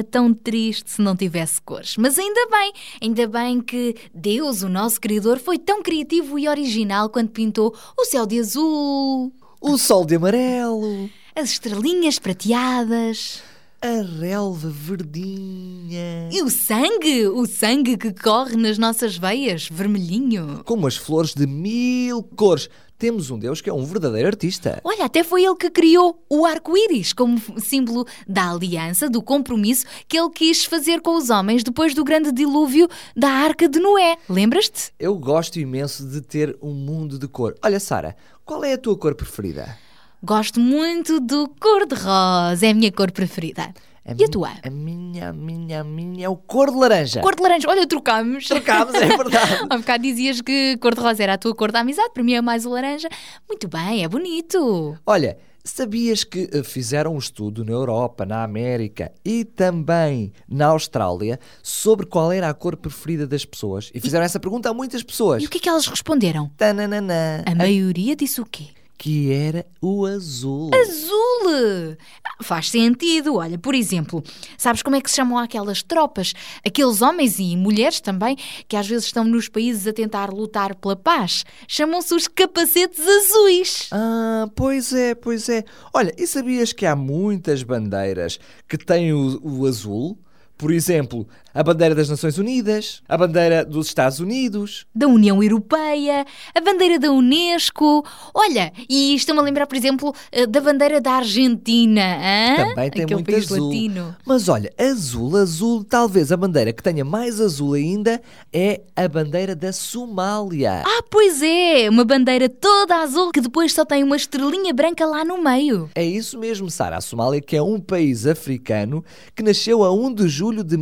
tão 0.10 0.34
triste 0.34 0.90
se 0.92 1.02
não 1.02 1.16
tivesse 1.16 1.62
cores. 1.62 1.96
Mas 1.98 2.18
ainda 2.18 2.48
bem, 2.50 2.74
ainda 3.02 3.28
bem 3.28 3.62
que 3.62 3.96
Deus, 4.14 4.62
o 4.62 4.70
nosso 4.70 5.00
Criador, 5.00 5.40
foi 5.40 5.58
tão 5.58 5.82
criativo 5.82 6.38
e 6.38 6.48
original 6.48 7.10
quando 7.10 7.30
pintou 7.30 7.76
o 7.98 8.06
céu 8.06 8.26
de 8.26 8.40
azul, 8.40 9.32
O 9.62 9.78
sol 9.78 10.06
de 10.06 10.16
amarelo, 10.16 11.10
as 11.36 11.52
estrelinhas 11.52 12.20
prateadas 12.20 13.42
a 13.82 14.02
relva 14.20 14.70
verdinha. 14.70 16.30
e 16.32 16.42
o 16.44 16.50
sangue, 16.50 17.28
o 17.28 17.46
sangue 17.46 17.98
que 17.98 18.12
corre 18.14 18.58
nas 18.58 18.78
nossas 18.78 19.18
veias, 19.18 19.70
vermelhinho. 19.72 20.62
Como 20.66 20.86
as 20.86 20.98
flores 20.98 21.34
de 21.34 21.48
mil 21.48 22.22
cores. 22.22 22.70
Temos 23.00 23.32
um 23.32 23.40
Deus 23.40 23.62
que 23.62 23.70
é 23.70 23.74
um 23.74 23.86
verdadeiro 23.86 24.28
artista. 24.28 24.82
Olha, 24.84 25.06
até 25.06 25.24
foi 25.24 25.46
ele 25.46 25.56
que 25.56 25.70
criou 25.70 26.22
o 26.30 26.46
arco-íris 26.46 27.14
como 27.14 27.42
símbolo 27.58 28.06
da 28.28 28.52
aliança, 28.52 29.10
do 29.10 29.22
compromisso 29.22 29.86
que 30.06 30.20
ele 30.20 30.30
quis 30.30 30.66
fazer 30.66 31.00
com 31.00 31.16
os 31.16 31.30
homens 31.30 31.64
depois 31.64 31.94
do 31.94 32.04
grande 32.04 32.30
dilúvio 32.34 32.90
da 33.16 33.30
Arca 33.30 33.70
de 33.70 33.80
Noé. 33.80 34.18
Lembras-te? 34.28 34.92
Eu 35.00 35.16
gosto 35.18 35.62
imenso 35.62 36.06
de 36.06 36.20
ter 36.20 36.58
um 36.62 36.74
mundo 36.74 37.18
de 37.18 37.26
cor. 37.30 37.56
Olha, 37.64 37.80
Sara, 37.80 38.18
qual 38.44 38.66
é 38.66 38.74
a 38.74 38.78
tua 38.78 38.98
cor 38.98 39.16
preferida? 39.16 39.78
Gosto 40.22 40.60
muito 40.60 41.22
do 41.22 41.48
cor-de-rosa, 41.58 42.66
é 42.66 42.72
a 42.72 42.74
minha 42.74 42.92
cor 42.92 43.10
preferida. 43.14 43.74
E 44.18 44.24
a 44.24 44.28
tua? 44.28 44.50
A 44.64 44.70
minha, 44.70 45.30
a 45.30 45.34
minha, 45.34 45.82
a 45.82 45.84
minha 45.84 46.26
é 46.26 46.30
o 46.30 46.36
cor 46.36 46.72
de 46.72 46.78
laranja. 46.78 47.22
Cor 47.22 47.36
de 47.36 47.42
laranja. 47.42 47.70
Olha, 47.70 47.86
trocámos. 47.86 48.48
Trocámos, 48.48 48.96
é 48.96 49.08
verdade. 49.08 49.66
Há 49.70 49.78
bocado 49.78 50.04
dizias 50.04 50.42
que 50.42 50.78
cor-de-rosa 50.78 51.24
era 51.24 51.34
a 51.34 51.38
tua 51.38 51.54
cor 51.54 51.72
da 51.72 51.82
amizade, 51.82 52.10
para 52.14 52.24
mim 52.24 52.34
é 52.34 52.42
mais 52.42 52.66
o 52.66 52.70
laranja. 52.70 53.10
Muito 53.48 53.68
bem, 53.68 54.04
é 54.04 54.08
bonito. 54.08 54.98
Olha, 55.06 55.38
sabias 55.64 56.24
que 56.24 56.50
eh, 56.52 56.64
fizeram 56.64 57.16
um 57.16 57.18
estudo 57.18 57.64
na 57.64 57.72
Europa, 57.72 58.26
na 58.26 58.44
América 58.44 59.12
e 59.24 59.46
também 59.46 60.32
na 60.48 60.68
Austrália 60.68 61.40
sobre 61.62 62.06
qual 62.06 62.32
era 62.32 62.50
a 62.50 62.54
cor 62.54 62.76
preferida 62.76 63.28
das 63.28 63.46
pessoas? 63.46 63.92
E 63.94 64.00
fizeram 64.00 64.26
essa 64.26 64.40
pergunta 64.40 64.70
a 64.70 64.74
muitas 64.74 65.04
pessoas. 65.04 65.44
E 65.44 65.46
o 65.46 65.50
que 65.50 65.58
é 65.58 65.62
que 65.62 65.70
elas 65.70 65.88
responderam? 65.88 66.50
Tananana. 66.58 67.44
A 67.46 67.56
maioria 67.56 68.16
disse 68.16 68.42
o 68.42 68.46
quê? 68.46 68.68
Que 69.00 69.32
era 69.32 69.66
o 69.82 70.06
azul. 70.06 70.72
Azul! 70.76 71.96
Faz 72.44 72.70
sentido. 72.70 73.36
Olha, 73.36 73.58
por 73.58 73.74
exemplo, 73.74 74.22
sabes 74.58 74.84
como 74.84 74.98
é 74.98 75.02
que 75.02 75.10
se 75.10 75.16
chamam 75.16 75.38
aquelas 75.38 75.82
tropas? 75.82 76.34
Aqueles 76.68 77.02
homens 77.02 77.40
e 77.40 77.56
mulheres 77.56 78.02
também 78.02 78.36
que 78.68 78.76
às 78.76 78.86
vezes 78.90 79.06
estão 79.06 79.24
nos 79.24 79.48
países 79.48 79.88
a 79.88 79.94
tentar 79.94 80.30
lutar 80.34 80.76
pela 80.76 80.98
paz. 80.98 81.46
Chamam-se 81.66 82.14
os 82.14 82.28
capacetes 82.28 83.00
azuis. 83.00 83.88
Ah, 83.90 84.50
pois 84.54 84.92
é, 84.92 85.16
pois 85.16 85.48
é. 85.48 85.64
Olha, 85.94 86.14
e 86.18 86.28
sabias 86.28 86.74
que 86.74 86.86
há 86.86 86.94
muitas 86.94 87.64
bandeiras 87.64 88.38
que 88.68 88.78
têm 88.78 89.14
o, 89.14 89.40
o 89.42 89.66
azul? 89.66 90.20
Por 90.58 90.74
exemplo, 90.74 91.26
a 91.54 91.64
bandeira 91.64 91.96
das 91.96 92.10
Nações 92.10 92.38
Unidas, 92.38 93.02
a 93.08 93.18
bandeira 93.18 93.66
dos 93.66 93.88
Estados 93.88 94.20
Unidos. 94.20 94.86
Da 94.94 95.08
União 95.08 95.42
Europeia, 95.42 96.26
a 96.54 96.62
bandeira 96.62 97.00
da 97.00 97.12
Unesco. 97.12 98.06
Olha, 98.34 98.72
e 98.90 99.16
estou-me 99.16 99.42
a 99.42 99.44
lembrar, 99.44 99.66
por 99.68 99.76
exemplo, 99.76 100.14
eh, 100.32 100.46
da 100.46 100.62
bandeira 100.62 101.02
da 101.02 101.14
Argentina. 101.14 102.02
hã? 102.02 102.56
Também 102.70 102.90
tem 102.92 103.04
Aquele 103.04 103.16
muito 103.16 103.32
país 103.32 103.52
azul. 103.52 103.68
latino. 103.68 104.16
Mas 104.26 104.48
olha, 104.50 104.72
azul, 104.78 105.36
azul, 105.38 105.84
talvez 105.84 106.32
a 106.32 106.38
bandeira 106.38 106.72
que 106.74 106.84
tenha 106.84 107.04
mais 107.04 107.40
azul 107.42 107.74
ainda 107.74 108.22
é 108.54 108.82
a 108.96 109.08
bandeira 109.08 109.56
da 109.56 109.72
Somália. 109.74 110.84
Ah, 110.86 111.04
pois 111.10 111.42
é! 111.42 111.90
Uma 111.90 112.04
bandeira 112.06 112.48
toda 112.50 112.98
azul 112.98 113.32
que 113.32 113.42
depois 113.42 113.74
só 113.74 113.84
tem 113.86 114.04
uma 114.04 114.16
estrelinha 114.16 114.74
branca 114.74 115.06
lá 115.06 115.24
no 115.26 115.42
meio. 115.44 115.90
É 115.96 116.04
isso 116.06 116.38
mesmo, 116.38 116.70
Sara. 116.70 116.98
A 116.98 117.02
Somália, 117.02 117.42
que 117.42 117.56
é 117.56 117.62
um 117.62 117.80
país 117.80 118.26
africano 118.28 119.04
que 119.36 119.44
nasceu 119.44 119.84
a 119.84 119.92
1 119.94 120.14
de 120.14 120.28
julho 120.28 120.64
de 120.64 120.78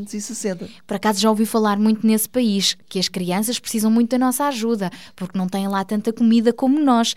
1960. 0.00 0.68
Por 0.86 0.96
acaso 0.96 1.20
já 1.20 1.28
ouvi 1.28 1.46
falar 1.46 1.78
muito 1.78 2.06
nesse 2.06 2.28
país, 2.28 2.76
que 2.88 2.98
as 2.98 3.08
crianças 3.08 3.58
precisam 3.58 3.90
muito 3.90 4.10
da 4.10 4.18
nossa 4.18 4.44
ajuda, 4.46 4.90
porque 5.14 5.38
não 5.38 5.48
têm 5.48 5.68
lá 5.68 5.84
tanta 5.84 6.12
comida 6.12 6.52
como 6.52 6.78
nós. 6.80 7.14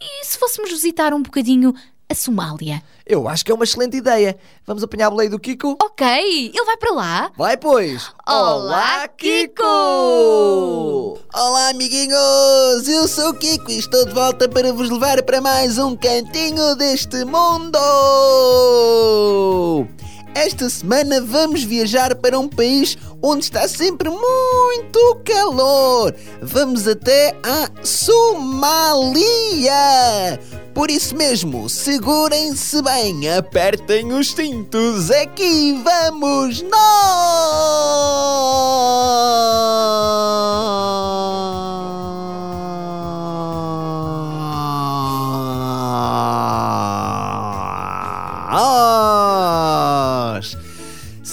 E 0.00 0.24
se 0.24 0.38
fôssemos 0.38 0.70
visitar 0.70 1.14
um 1.14 1.22
bocadinho 1.22 1.74
a 2.08 2.14
Somália? 2.14 2.82
Eu 3.06 3.28
acho 3.28 3.44
que 3.44 3.52
é 3.52 3.54
uma 3.54 3.64
excelente 3.64 3.96
ideia. 3.96 4.36
Vamos 4.66 4.82
apanhar 4.82 5.08
a 5.08 5.10
boleia 5.10 5.30
do 5.30 5.38
Kiko? 5.38 5.76
Ok, 5.82 6.06
ele 6.06 6.64
vai 6.64 6.76
para 6.76 6.92
lá. 6.92 7.30
Vai, 7.36 7.56
pois! 7.56 8.10
Olá, 8.26 9.06
Kiko! 9.08 9.62
Olá, 11.34 11.68
amiguinhos! 11.70 12.88
Eu 12.88 13.06
sou 13.08 13.30
o 13.30 13.34
Kiko 13.34 13.70
e 13.70 13.78
estou 13.78 14.06
de 14.06 14.12
volta 14.12 14.48
para 14.48 14.72
vos 14.72 14.88
levar 14.90 15.22
para 15.22 15.40
mais 15.40 15.78
um 15.78 15.94
cantinho 15.96 16.74
deste 16.76 17.24
mundo! 17.24 17.78
Esta 20.34 20.68
semana 20.68 21.20
vamos 21.20 21.62
viajar 21.62 22.16
para 22.16 22.38
um 22.38 22.48
país 22.48 22.98
onde 23.22 23.44
está 23.44 23.68
sempre 23.68 24.10
muito 24.10 25.20
calor. 25.24 26.12
Vamos 26.42 26.88
até 26.88 27.36
a 27.42 27.70
Somália. 27.84 29.22
Por 30.74 30.90
isso 30.90 31.16
mesmo, 31.16 31.68
segurem-se 31.68 32.82
bem, 32.82 33.30
apertem 33.30 34.12
os 34.12 34.32
cintos, 34.32 35.08
aqui 35.08 35.80
vamos 35.84 36.62
nós. 36.62 37.84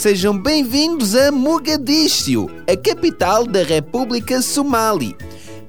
Sejam 0.01 0.35
bem-vindos 0.35 1.13
a 1.13 1.31
Mogadíscio, 1.31 2.49
a 2.67 2.75
capital 2.75 3.45
da 3.45 3.61
República 3.61 4.41
Somali. 4.41 5.15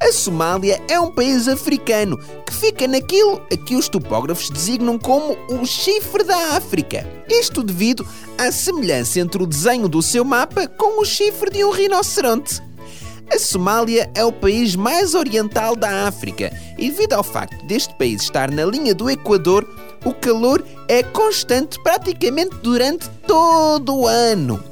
A 0.00 0.10
Somália 0.10 0.80
é 0.88 0.98
um 0.98 1.10
país 1.10 1.46
africano 1.46 2.16
que 2.46 2.54
fica 2.54 2.88
naquilo 2.88 3.42
a 3.52 3.56
que 3.58 3.76
os 3.76 3.90
topógrafos 3.90 4.48
designam 4.48 4.98
como 4.98 5.36
o 5.50 5.66
chifre 5.66 6.24
da 6.24 6.56
África. 6.56 7.06
Isto 7.28 7.62
devido 7.62 8.08
à 8.38 8.50
semelhança 8.50 9.20
entre 9.20 9.42
o 9.42 9.46
desenho 9.46 9.86
do 9.86 10.00
seu 10.00 10.24
mapa 10.24 10.66
com 10.66 11.02
o 11.02 11.04
chifre 11.04 11.50
de 11.50 11.62
um 11.62 11.70
rinoceronte. 11.70 12.62
A 13.30 13.38
Somália 13.38 14.10
é 14.14 14.24
o 14.24 14.32
país 14.32 14.74
mais 14.74 15.14
oriental 15.14 15.76
da 15.76 16.06
África 16.08 16.50
e, 16.78 16.90
devido 16.90 17.12
ao 17.12 17.22
facto 17.22 17.66
deste 17.66 17.92
país 17.98 18.22
estar 18.22 18.50
na 18.50 18.64
linha 18.64 18.94
do 18.94 19.10
Equador, 19.10 19.68
o 20.04 20.12
calor 20.12 20.62
é 20.88 21.02
constante 21.02 21.82
praticamente 21.82 22.54
durante 22.62 23.08
todo 23.26 23.96
o 23.96 24.06
ano. 24.06 24.62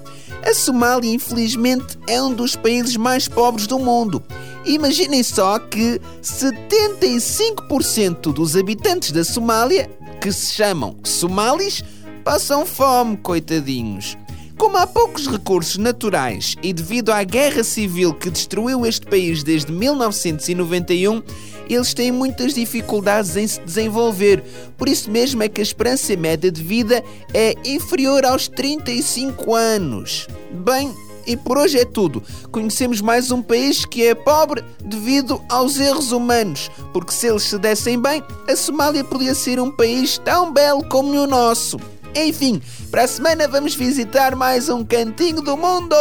A 0.43 0.55
Somália, 0.55 1.13
infelizmente, 1.13 1.99
é 2.09 2.23
um 2.23 2.33
dos 2.33 2.57
países 2.57 2.97
mais 2.97 3.29
pobres 3.29 3.67
do 3.67 3.79
mundo. 3.79 4.23
Imaginem 4.65 5.23
só 5.23 5.59
que 5.59 6.01
75% 6.23 8.33
dos 8.33 8.57
habitantes 8.57 9.13
da 9.13 9.23
Somália, 9.25 9.91
que 10.21 10.33
se 10.33 10.55
chamam 10.55 10.97
somalis, 11.05 11.85
passam 12.25 12.67
fome, 12.67 13.19
coitadinhos. 13.19 14.17
Como 14.61 14.77
há 14.77 14.87
poucos 14.87 15.27
recursos 15.27 15.79
naturais 15.79 16.55
e 16.63 16.71
devido 16.71 17.11
à 17.13 17.25
guerra 17.25 17.65
civil 17.65 18.13
que 18.13 18.29
destruiu 18.29 18.85
este 18.85 19.07
país 19.07 19.43
desde 19.43 19.73
1991, 19.73 21.23
eles 21.67 21.95
têm 21.95 22.13
muitas 22.13 22.53
dificuldades 22.53 23.37
em 23.37 23.47
se 23.47 23.59
desenvolver. 23.63 24.45
Por 24.77 24.87
isso 24.87 25.11
mesmo 25.11 25.43
é 25.43 25.49
que 25.49 25.63
a 25.63 25.65
esperança 25.65 26.15
média 26.15 26.53
de 26.53 26.63
vida 26.63 27.03
é 27.33 27.55
inferior 27.65 28.27
aos 28.27 28.49
35 28.49 29.55
anos. 29.55 30.29
Bem, 30.53 30.95
e 31.27 31.39
por 31.39 31.57
hoje 31.57 31.79
é 31.79 31.87
tudo. 31.87 32.23
Conhecemos 32.53 33.01
mais 33.01 33.31
um 33.31 33.41
país 33.41 33.87
que 33.87 34.07
é 34.07 34.15
pobre 34.15 34.63
devido 34.85 35.41
aos 35.49 35.81
erros 35.81 36.13
humanos, 36.13 36.71
porque 36.93 37.15
se 37.15 37.29
eles 37.29 37.45
se 37.45 37.57
dessem 37.57 37.99
bem, 37.99 38.23
a 38.47 38.55
Somália 38.55 39.05
podia 39.05 39.35
ser 39.35 39.59
um 39.59 39.71
país 39.71 40.19
tão 40.19 40.53
belo 40.53 40.85
como 40.85 41.13
o 41.13 41.27
nosso. 41.27 41.79
Enfim, 42.15 42.61
para 42.91 43.05
a 43.05 43.09
semana 43.09 43.47
vamos 43.47 43.75
visitar 43.75 44.35
mais 44.35 44.69
um 44.69 44.85
cantinho 44.85 45.41
do 45.41 45.57
mundo. 45.57 45.97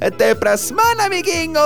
Até 0.00 0.34
para 0.34 0.52
a 0.52 0.56
semana, 0.56 1.04
amiguinho! 1.04 1.60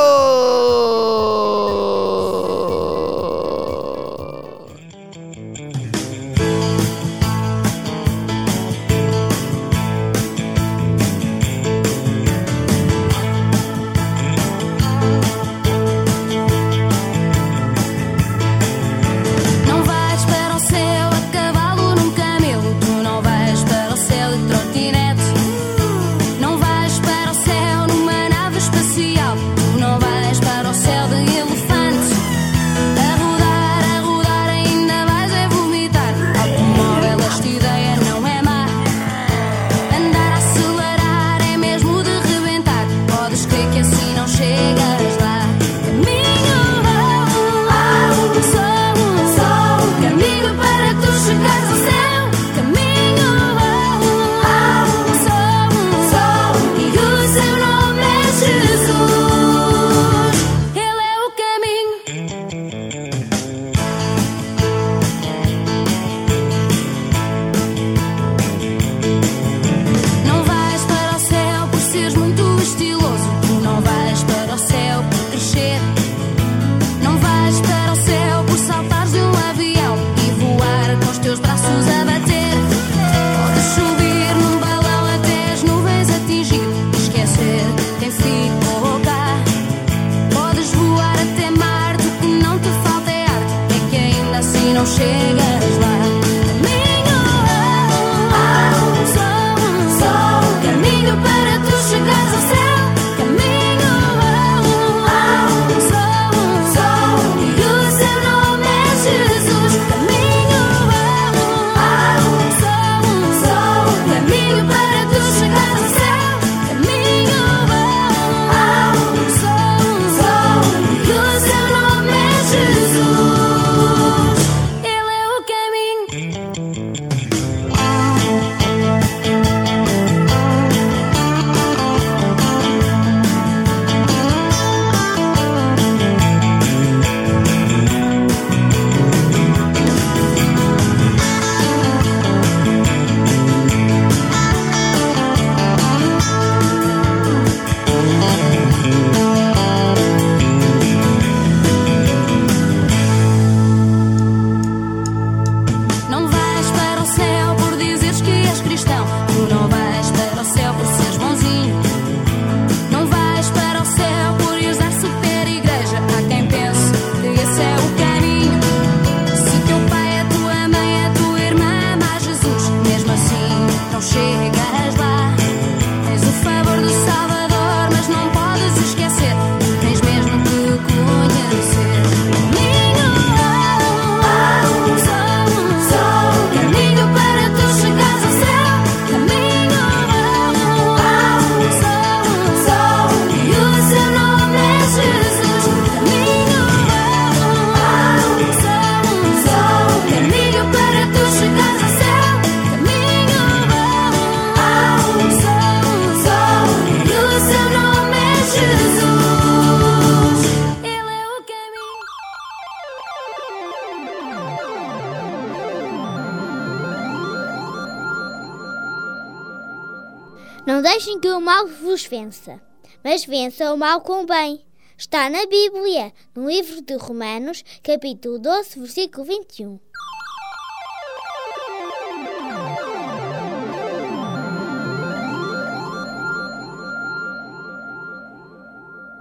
O 221.39 221.41
mal 221.41 221.69
vos 221.69 222.05
vença, 222.05 222.61
mas 223.05 223.25
vença 223.25 223.73
o 223.73 223.77
mal 223.77 224.01
com 224.01 224.23
o 224.23 224.27
bem. 224.27 224.61
Está 224.99 225.31
na 225.31 225.47
Bíblia, 225.47 226.13
no 226.35 226.51
livro 226.51 226.83
de 226.83 226.97
Romanos, 226.97 227.63
capítulo 227.81 228.41
12, 228.41 228.81
versículo 228.81 229.25
21. 229.25 229.79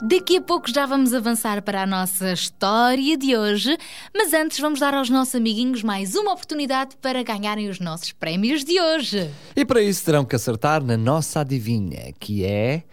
Daqui 0.08 0.38
a 0.38 0.42
pouco 0.42 0.72
já 0.72 0.86
vamos 0.86 1.14
avançar 1.14 1.62
para 1.62 1.84
a 1.84 1.86
nossa 1.86 2.32
história 2.32 3.18
de 3.18 3.36
hoje, 3.36 3.78
mas 4.16 4.32
antes 4.32 4.58
vamos 4.58 4.80
dar 4.80 4.94
aos 4.94 5.10
nossos 5.10 5.36
amiguinhos 5.36 5.84
mais 5.84 6.16
uma 6.16 6.32
oportunidade 6.32 6.96
para 7.02 7.22
ganharem 7.24 7.68
os 7.68 7.82
nossos 7.82 8.14
prémios 8.14 8.64
de 8.64 8.80
hoje. 8.80 9.30
E 9.54 9.66
para 9.66 9.82
isso 9.82 10.06
terão 10.06 10.24
que 10.24 10.34
acertar 10.34 10.82
na 10.82 10.96
nossa 10.96 11.42
adivinha, 11.42 12.14
que 12.18 12.46
é. 12.46 12.84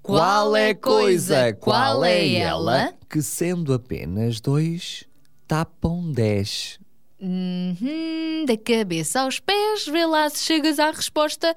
Qual 0.00 0.56
é 0.56 0.72
coisa, 0.72 1.52
qual 1.52 2.02
é 2.02 2.32
ela? 2.32 2.94
Que 3.10 3.20
sendo 3.20 3.74
apenas 3.74 4.40
dois, 4.40 5.04
tapam 5.46 6.10
dez. 6.12 6.78
Uhum, 7.20 8.46
da 8.46 8.56
cabeça 8.56 9.20
aos 9.20 9.38
pés, 9.38 9.86
vê 9.86 10.06
lá 10.06 10.30
se 10.30 10.42
chegas 10.42 10.78
à 10.78 10.90
resposta 10.90 11.54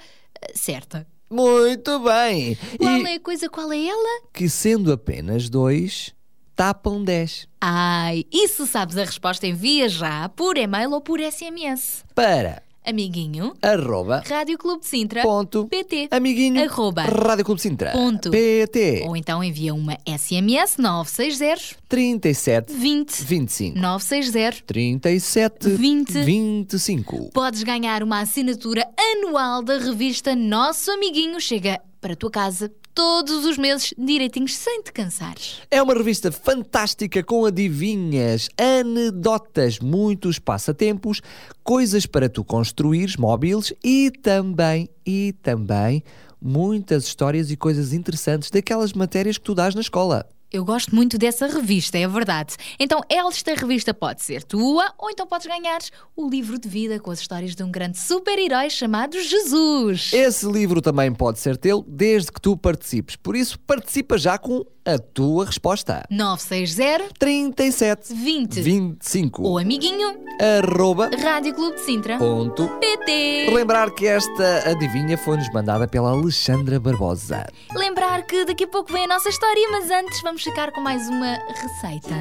certa. 0.53 1.07
Muito 1.29 1.99
bem! 1.99 2.57
Qual 2.77 2.97
e 2.97 3.05
é 3.05 3.15
a 3.15 3.19
coisa, 3.19 3.49
qual 3.49 3.71
é 3.71 3.85
ela? 3.85 4.21
que 4.33 4.47
sendo 4.47 4.91
apenas 4.91 5.49
dois, 5.49 6.13
tapam 6.55 7.03
dez. 7.03 7.47
Ai, 7.59 8.23
e 8.31 8.47
se 8.47 8.65
sabes 8.65 8.97
a 8.97 9.03
resposta, 9.03 9.45
envia 9.45 9.89
já 9.89 10.29
por 10.29 10.57
e-mail 10.57 10.91
ou 10.91 11.01
por 11.01 11.19
SMS. 11.19 12.05
Para 12.15 12.63
Amiguinho, 12.87 13.53
arroba. 13.61 14.23
Rádio 14.25 14.57
Clube 14.57 14.79
de 14.79 14.87
Sintra, 14.87 15.21
ponto. 15.21 15.67
PT, 15.67 16.07
amiguinho. 16.09 16.63
Arroba, 16.63 17.01
Rádio 17.01 17.43
Clube 17.43 17.59
Sintra 17.59 17.91
Ponto. 17.91 18.31
PT 18.31 19.03
ou 19.05 19.17
então 19.17 19.43
envia 19.43 19.73
uma 19.73 19.97
SMS 20.05 20.77
960 20.77 21.75
37 21.89 22.71
20 22.73 23.11
25 23.25 23.77
960 23.77 24.63
37 24.65 25.69
20. 25.69 26.11
25 26.23 27.31
Podes 27.33 27.61
ganhar 27.63 28.01
uma 28.01 28.21
assinatura 28.21 28.87
anual 28.97 29.61
da 29.61 29.77
revista 29.77 30.33
Nosso 30.33 30.89
Amiguinho. 30.89 31.41
Chega 31.41 31.81
para 31.99 32.13
a 32.13 32.15
tua 32.15 32.31
casa 32.31 32.71
todos 32.97 33.45
os 33.45 33.59
meses, 33.59 33.93
direitinhos, 33.95 34.55
sem 34.55 34.81
te 34.81 34.91
cansares. 34.91 35.61
É 35.69 35.79
uma 35.79 35.93
revista 35.93 36.31
fantástica 36.31 37.21
com 37.23 37.45
adivinhas, 37.45 38.49
anedotas, 38.57 39.77
muitos 39.77 40.39
passatempos, 40.39 41.21
coisas 41.63 42.07
para 42.07 42.27
tu 42.27 42.43
construires 42.43 43.15
móveis 43.15 43.71
e 43.83 44.09
também, 44.09 44.89
e 45.05 45.31
também, 45.43 46.03
muitas 46.41 47.05
histórias 47.05 47.51
e 47.51 47.55
coisas 47.55 47.93
interessantes 47.93 48.49
daquelas 48.49 48.93
matérias 48.93 49.37
que 49.37 49.43
tu 49.43 49.53
dás 49.53 49.75
na 49.75 49.81
escola. 49.81 50.27
Eu 50.49 50.63
gosto 50.63 50.95
muito 50.95 51.17
dessa 51.17 51.45
revista, 51.45 51.97
é 51.97 52.07
verdade. 52.07 52.55
Então, 52.79 53.01
esta 53.09 53.53
revista 53.53 53.93
pode 53.93 54.23
ser 54.23 54.43
tua 54.43 54.93
ou 54.97 55.09
então 55.09 55.27
podes 55.27 55.45
ganhar 55.45 55.79
o 56.15 56.29
livro 56.29 56.57
de 56.57 56.69
vida 56.69 57.01
com 57.01 57.11
as 57.11 57.19
histórias 57.19 57.53
de 57.53 57.63
um 57.63 57.69
grande 57.69 57.99
super-herói 57.99 58.69
chamado 58.69 59.21
Jesus. 59.21 60.11
Esse 60.13 60.49
livro 60.49 60.81
também 60.81 61.13
pode 61.13 61.39
ser 61.39 61.57
teu 61.57 61.83
desde 61.85 62.31
que 62.31 62.39
tu 62.39 62.55
participes. 62.55 63.17
Por 63.17 63.35
isso, 63.35 63.59
participa 63.59 64.17
já 64.17 64.37
com 64.37 64.65
a 64.87 64.97
tua 64.97 65.45
resposta. 65.45 66.05
960 66.09 67.13
37 67.19 68.13
20 68.13 68.61
25 68.61 69.43
ou 69.43 69.57
amiguinho 69.57 70.15
arroba 70.63 71.09
Rádio 71.21 71.53
Clube 71.53 71.75
de 71.75 71.81
Sintra. 71.81 72.17
ponto 72.17 72.67
PT. 72.79 73.49
Lembrar 73.51 73.91
que 73.91 74.07
esta 74.07 74.69
adivinha 74.69 75.17
foi-nos 75.17 75.51
mandada 75.51 75.87
pela 75.87 76.11
Alexandra 76.11 76.79
Barbosa. 76.79 77.45
Lembrar 77.75 78.23
que 78.23 78.45
daqui 78.45 78.63
a 78.63 78.67
pouco 78.67 78.93
vem 78.93 79.03
a 79.03 79.07
nossa 79.07 79.27
história, 79.27 79.67
mas 79.71 79.91
antes 79.91 80.21
vamos 80.21 80.41
ficar 80.41 80.71
com 80.71 80.79
mais 80.79 81.07
uma 81.09 81.37
receita. 81.49 82.15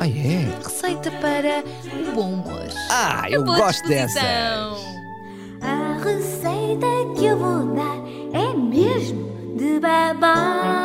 Ah, 0.00 0.06
é? 0.06 0.62
Receita 0.62 1.10
para 1.12 1.64
o 2.10 2.14
bom 2.14 2.34
humor. 2.34 2.68
Ah, 2.90 3.24
eu 3.30 3.42
gosto 3.42 3.88
dessas. 3.88 4.22
A 5.62 5.98
receita 6.02 6.86
que 7.16 7.24
eu 7.24 7.38
vou 7.38 7.74
dar 7.74 7.96
é 8.32 8.54
mesmo 8.54 9.56
de 9.56 9.78
babar. 9.80 10.81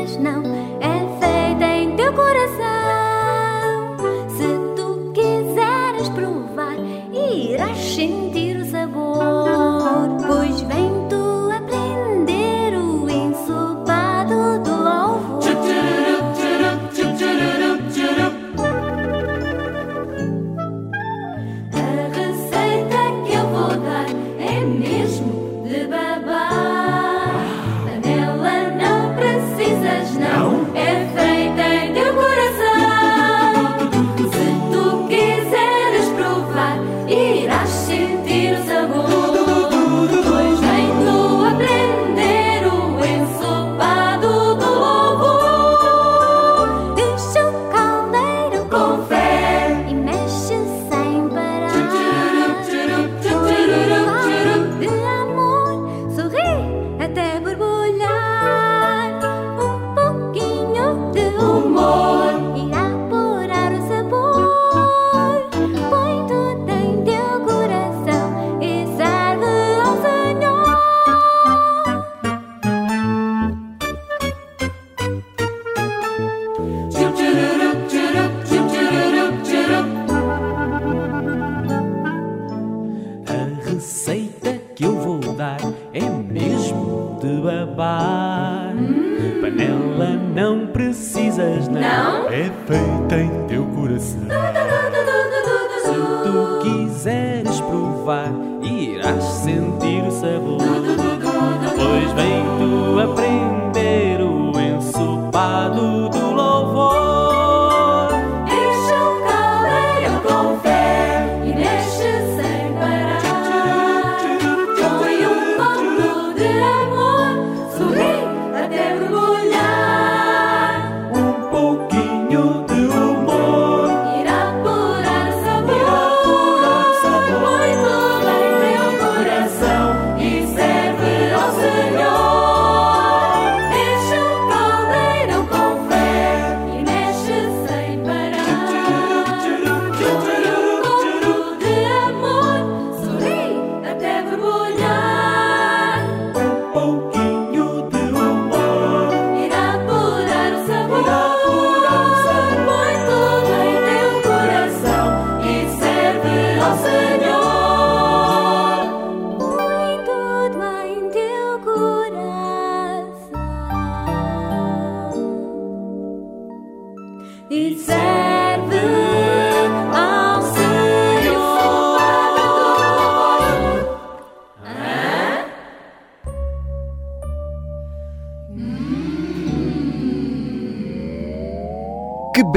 Precisas, 0.00 0.22
não, 0.22 0.42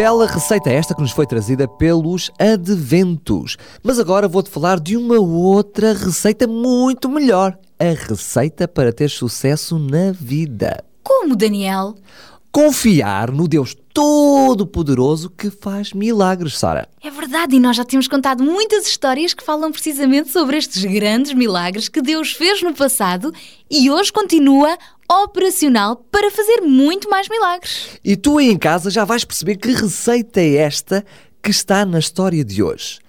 bela 0.03 0.27
receita 0.27 0.69
esta 0.69 0.93
que 0.93 1.01
nos 1.01 1.11
foi 1.11 1.25
trazida 1.25 1.65
pelos 1.65 2.29
adventos. 2.37 3.55
Mas 3.81 3.97
agora 3.97 4.27
vou-te 4.27 4.49
falar 4.49 4.77
de 4.77 4.97
uma 4.97 5.17
outra 5.17 5.93
receita 5.93 6.45
muito 6.45 7.07
melhor. 7.07 7.57
A 7.79 8.09
receita 8.09 8.67
para 8.67 8.91
ter 8.91 9.09
sucesso 9.09 9.79
na 9.79 10.11
vida. 10.11 10.83
Como, 11.01 11.37
Daniel? 11.37 11.95
Confiar 12.51 13.31
no 13.31 13.47
Deus 13.47 13.77
Todo-Poderoso 13.93 15.29
que 15.29 15.49
faz 15.49 15.93
milagres, 15.93 16.57
Sara. 16.57 16.85
É 17.01 17.09
verdade, 17.09 17.55
e 17.55 17.59
nós 17.59 17.77
já 17.77 17.85
temos 17.85 18.07
contado 18.07 18.43
muitas 18.43 18.85
histórias 18.85 19.33
que 19.33 19.43
falam 19.43 19.71
precisamente 19.71 20.31
sobre 20.31 20.57
estes 20.57 20.83
grandes 20.83 21.33
milagres 21.33 21.87
que 21.87 22.01
Deus 22.01 22.33
fez 22.33 22.61
no 22.61 22.73
passado 22.73 23.31
e 23.71 23.89
hoje 23.89 24.11
continua 24.11 24.77
operacional 25.09 25.95
para 25.95 26.31
fazer 26.31 26.61
muito 26.61 27.09
mais 27.09 27.27
milagres. 27.29 27.99
E 28.03 28.15
tu 28.15 28.37
aí 28.37 28.49
em 28.49 28.57
casa 28.57 28.89
já 28.89 29.05
vais 29.05 29.23
perceber 29.23 29.57
que 29.57 29.71
receita 29.71 30.39
é 30.39 30.55
esta 30.55 31.05
que 31.41 31.51
está 31.51 31.85
na 31.85 31.99
história 31.99 32.43
de 32.43 32.63
hoje. 32.63 32.99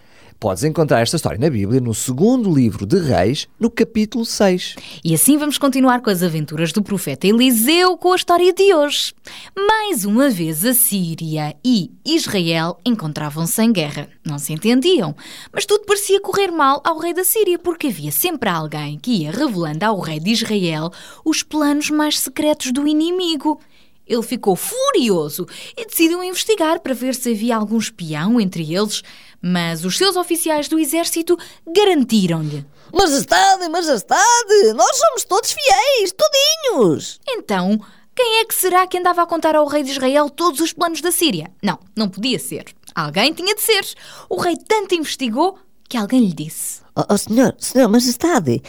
Podes 0.44 0.62
encontrar 0.62 1.00
esta 1.00 1.16
história 1.16 1.38
na 1.38 1.48
Bíblia, 1.48 1.80
no 1.80 1.94
segundo 1.94 2.54
livro 2.54 2.84
de 2.84 2.98
Reis, 2.98 3.48
no 3.58 3.70
capítulo 3.70 4.26
6. 4.26 4.76
E 5.02 5.14
assim 5.14 5.38
vamos 5.38 5.56
continuar 5.56 6.02
com 6.02 6.10
as 6.10 6.22
aventuras 6.22 6.70
do 6.70 6.82
profeta 6.82 7.26
Eliseu 7.26 7.96
com 7.96 8.12
a 8.12 8.16
história 8.16 8.52
de 8.52 8.74
hoje. 8.74 9.14
Mais 9.56 10.04
uma 10.04 10.28
vez 10.28 10.62
a 10.66 10.74
Síria 10.74 11.56
e 11.64 11.90
Israel 12.04 12.78
encontravam-se 12.84 13.62
em 13.62 13.72
guerra. 13.72 14.06
Não 14.22 14.38
se 14.38 14.52
entendiam, 14.52 15.16
mas 15.50 15.64
tudo 15.64 15.86
parecia 15.86 16.20
correr 16.20 16.50
mal 16.50 16.82
ao 16.84 16.98
rei 16.98 17.14
da 17.14 17.24
Síria, 17.24 17.58
porque 17.58 17.86
havia 17.86 18.12
sempre 18.12 18.50
alguém 18.50 18.98
que 18.98 19.22
ia 19.22 19.30
revelando 19.30 19.86
ao 19.86 19.98
rei 19.98 20.20
de 20.20 20.28
Israel 20.28 20.90
os 21.24 21.42
planos 21.42 21.88
mais 21.88 22.18
secretos 22.18 22.70
do 22.70 22.86
inimigo. 22.86 23.58
Ele 24.06 24.22
ficou 24.22 24.54
furioso 24.54 25.46
e 25.74 25.86
decidiu 25.86 26.22
investigar 26.22 26.80
para 26.80 26.92
ver 26.92 27.14
se 27.14 27.30
havia 27.30 27.56
algum 27.56 27.78
espião 27.78 28.38
entre 28.38 28.74
eles, 28.74 29.02
mas 29.44 29.84
os 29.84 29.98
seus 29.98 30.16
oficiais 30.16 30.68
do 30.68 30.78
exército 30.78 31.38
garantiram-lhe. 31.66 32.64
Majestade, 32.90 33.68
majestade, 33.68 34.72
nós 34.74 34.96
somos 34.96 35.24
todos 35.24 35.52
fiéis, 35.52 36.12
todinhos. 36.12 37.20
Então, 37.28 37.78
quem 38.14 38.38
é 38.40 38.44
que 38.46 38.54
será 38.54 38.86
que 38.86 38.96
andava 38.96 39.20
a 39.20 39.26
contar 39.26 39.54
ao 39.54 39.66
rei 39.66 39.82
de 39.82 39.90
Israel 39.90 40.30
todos 40.30 40.60
os 40.60 40.72
planos 40.72 41.02
da 41.02 41.12
Síria? 41.12 41.52
Não, 41.62 41.78
não 41.94 42.08
podia 42.08 42.38
ser. 42.38 42.64
Alguém 42.94 43.34
tinha 43.34 43.54
de 43.54 43.60
ser. 43.60 43.84
O 44.30 44.40
rei 44.40 44.56
tanto 44.56 44.94
investigou 44.94 45.58
que 45.90 45.98
alguém 45.98 46.24
lhe 46.24 46.32
disse. 46.32 46.80
Oh, 46.96 47.02
oh 47.12 47.18
senhor, 47.18 47.54
senhor, 47.58 47.88
majestade, 47.88 48.62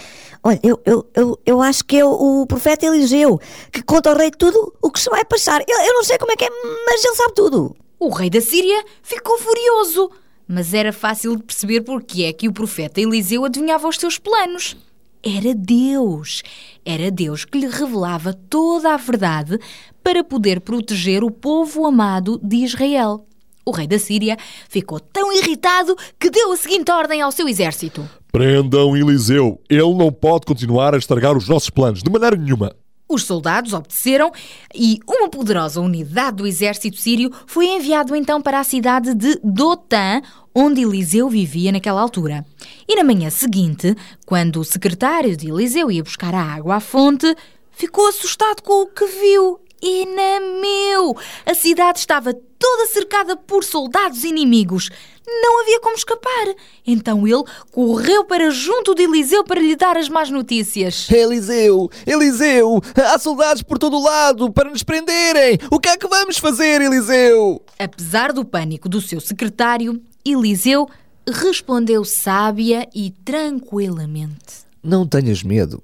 olha, 0.43 0.59
eu, 0.61 0.81
eu, 0.83 1.09
eu, 1.13 1.39
eu 1.45 1.61
acho 1.61 1.85
que 1.85 1.95
é 1.95 2.03
o, 2.03 2.41
o 2.41 2.47
profeta 2.47 2.85
Eliseu 2.85 3.39
que 3.71 3.81
conta 3.81 4.09
ao 4.09 4.17
rei 4.17 4.31
tudo 4.31 4.73
o 4.81 4.91
que 4.91 4.99
se 4.99 5.09
vai 5.09 5.23
passar. 5.23 5.63
Eu, 5.65 5.79
eu 5.79 5.93
não 5.93 6.03
sei 6.03 6.17
como 6.17 6.33
é 6.33 6.35
que 6.35 6.43
é, 6.43 6.49
mas 6.85 7.05
ele 7.05 7.15
sabe 7.15 7.33
tudo. 7.33 7.73
O 7.97 8.09
rei 8.09 8.29
da 8.29 8.41
Síria 8.41 8.83
ficou 9.03 9.37
furioso, 9.37 10.11
mas 10.47 10.73
era 10.73 10.93
fácil 10.93 11.35
de 11.35 11.43
perceber 11.43 11.81
porque 11.81 12.23
é 12.23 12.33
que 12.33 12.47
o 12.47 12.53
profeta 12.53 13.01
Eliseu 13.01 13.45
adivinhava 13.45 13.87
os 13.87 13.97
seus 13.97 14.17
planos. 14.17 14.75
Era 15.23 15.55
Deus. 15.55 16.43
Era 16.85 17.09
Deus 17.09 17.45
que 17.45 17.57
lhe 17.57 17.67
revelava 17.67 18.33
toda 18.33 18.93
a 18.93 18.97
verdade 18.97 19.59
para 20.03 20.23
poder 20.23 20.61
proteger 20.61 21.23
o 21.23 21.31
povo 21.31 21.85
amado 21.85 22.39
de 22.43 22.57
Israel. 22.57 23.25
O 23.65 23.71
rei 23.71 23.87
da 23.87 23.97
Síria 23.97 24.37
ficou 24.69 24.99
tão 24.99 25.33
irritado 25.33 25.95
que 26.19 26.29
deu 26.29 26.51
a 26.51 26.57
seguinte 26.57 26.91
ordem 26.91 27.21
ao 27.21 27.31
seu 27.31 27.47
exército: 27.47 28.07
Prendam 28.31 28.95
Eliseu. 28.95 29.59
Ele 29.67 29.95
não 29.95 30.11
pode 30.11 30.45
continuar 30.45 30.93
a 30.93 30.99
estragar 30.99 31.35
os 31.35 31.49
nossos 31.49 31.71
planos, 31.71 32.03
de 32.03 32.11
maneira 32.11 32.35
nenhuma. 32.35 32.75
Os 33.07 33.23
soldados 33.23 33.71
obedeceram 33.71 34.31
e 34.73 34.99
uma 35.07 35.29
poderosa 35.29 35.79
unidade 35.79 36.37
do 36.37 36.47
exército 36.47 36.97
sírio 36.97 37.31
foi 37.45 37.67
enviado 37.67 38.15
então 38.15 38.41
para 38.41 38.59
a 38.59 38.63
cidade 38.63 39.13
de 39.13 39.39
Dotan, 39.43 40.21
onde 40.55 40.81
Eliseu 40.81 41.29
vivia 41.29 41.71
naquela 41.71 42.01
altura. 42.01 42.43
E 42.87 42.95
na 42.95 43.03
manhã 43.03 43.29
seguinte, 43.29 43.95
quando 44.25 44.59
o 44.59 44.65
secretário 44.65 45.37
de 45.37 45.49
Eliseu 45.49 45.91
ia 45.91 46.03
buscar 46.03 46.33
a 46.33 46.41
água 46.41 46.77
à 46.77 46.79
fonte, 46.79 47.35
ficou 47.71 48.07
assustado 48.07 48.63
com 48.63 48.81
o 48.81 48.87
que 48.87 49.05
viu. 49.05 49.59
E 49.81 50.05
na 50.05 50.39
meu! 50.61 51.15
A 51.45 51.53
cidade 51.53 51.99
estava 51.99 52.33
toda 52.65 52.87
cercada 52.87 53.37
por 53.37 53.63
soldados 53.63 54.23
inimigos. 54.23 54.89
Não 55.27 55.61
havia 55.61 55.79
como 55.79 55.95
escapar. 55.95 56.55
Então 56.85 57.27
ele 57.27 57.43
correu 57.71 58.25
para 58.25 58.49
junto 58.49 58.95
de 58.95 59.03
Eliseu 59.03 59.43
para 59.43 59.61
lhe 59.61 59.75
dar 59.75 59.95
as 59.95 60.09
más 60.09 60.31
notícias. 60.31 61.07
Eliseu! 61.11 61.91
Eliseu! 62.07 62.81
Há 62.95 63.19
soldados 63.19 63.61
por 63.61 63.77
todo 63.77 63.97
o 63.97 64.03
lado 64.03 64.51
para 64.51 64.71
nos 64.71 64.81
prenderem! 64.81 65.59
O 65.69 65.79
que 65.79 65.89
é 65.89 65.95
que 65.95 66.07
vamos 66.07 66.39
fazer, 66.39 66.81
Eliseu? 66.81 67.61
Apesar 67.77 68.33
do 68.33 68.43
pânico 68.43 68.89
do 68.89 68.99
seu 68.99 69.21
secretário, 69.21 70.01
Eliseu 70.25 70.89
respondeu 71.29 72.03
sábia 72.03 72.89
e 72.95 73.11
tranquilamente: 73.23 74.65
Não 74.81 75.07
tenhas 75.07 75.43
medo. 75.43 75.83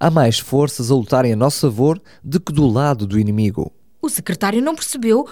Há 0.00 0.10
mais 0.10 0.38
forças 0.38 0.90
a 0.90 0.94
lutarem 0.94 1.34
a 1.34 1.36
nosso 1.36 1.60
favor 1.60 2.00
do 2.24 2.40
que 2.40 2.54
do 2.54 2.66
lado 2.66 3.06
do 3.06 3.20
inimigo. 3.20 3.70
O 4.00 4.08
secretário 4.08 4.62
não 4.62 4.74
percebeu 4.74 5.26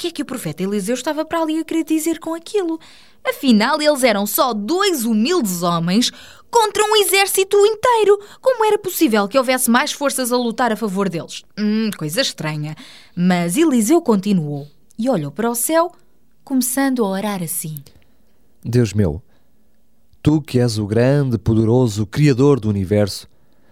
que 0.00 0.08
é 0.08 0.10
que 0.10 0.22
o 0.22 0.24
profeta 0.24 0.62
Eliseu 0.62 0.94
estava 0.94 1.26
para 1.26 1.42
ali 1.42 1.58
a 1.58 1.64
querer 1.64 1.84
dizer 1.84 2.18
com 2.18 2.32
aquilo. 2.32 2.80
Afinal, 3.22 3.82
eles 3.82 4.02
eram 4.02 4.26
só 4.26 4.54
dois 4.54 5.04
humildes 5.04 5.62
homens 5.62 6.10
contra 6.50 6.82
um 6.82 6.96
exército 6.96 7.54
inteiro. 7.66 8.18
Como 8.40 8.64
era 8.64 8.78
possível 8.78 9.28
que 9.28 9.36
houvesse 9.36 9.70
mais 9.70 9.92
forças 9.92 10.32
a 10.32 10.38
lutar 10.38 10.72
a 10.72 10.76
favor 10.76 11.10
deles? 11.10 11.42
Hum, 11.58 11.90
coisa 11.98 12.22
estranha. 12.22 12.74
Mas 13.14 13.58
Eliseu 13.58 14.00
continuou 14.00 14.66
e 14.98 15.10
olhou 15.10 15.30
para 15.30 15.50
o 15.50 15.54
céu, 15.54 15.92
começando 16.42 17.04
a 17.04 17.08
orar 17.08 17.42
assim: 17.42 17.76
Deus 18.64 18.94
meu, 18.94 19.22
tu 20.22 20.40
que 20.40 20.58
és 20.58 20.78
o 20.78 20.86
grande, 20.86 21.36
poderoso 21.36 22.06
Criador 22.06 22.58
do 22.58 22.70
universo, 22.70 23.28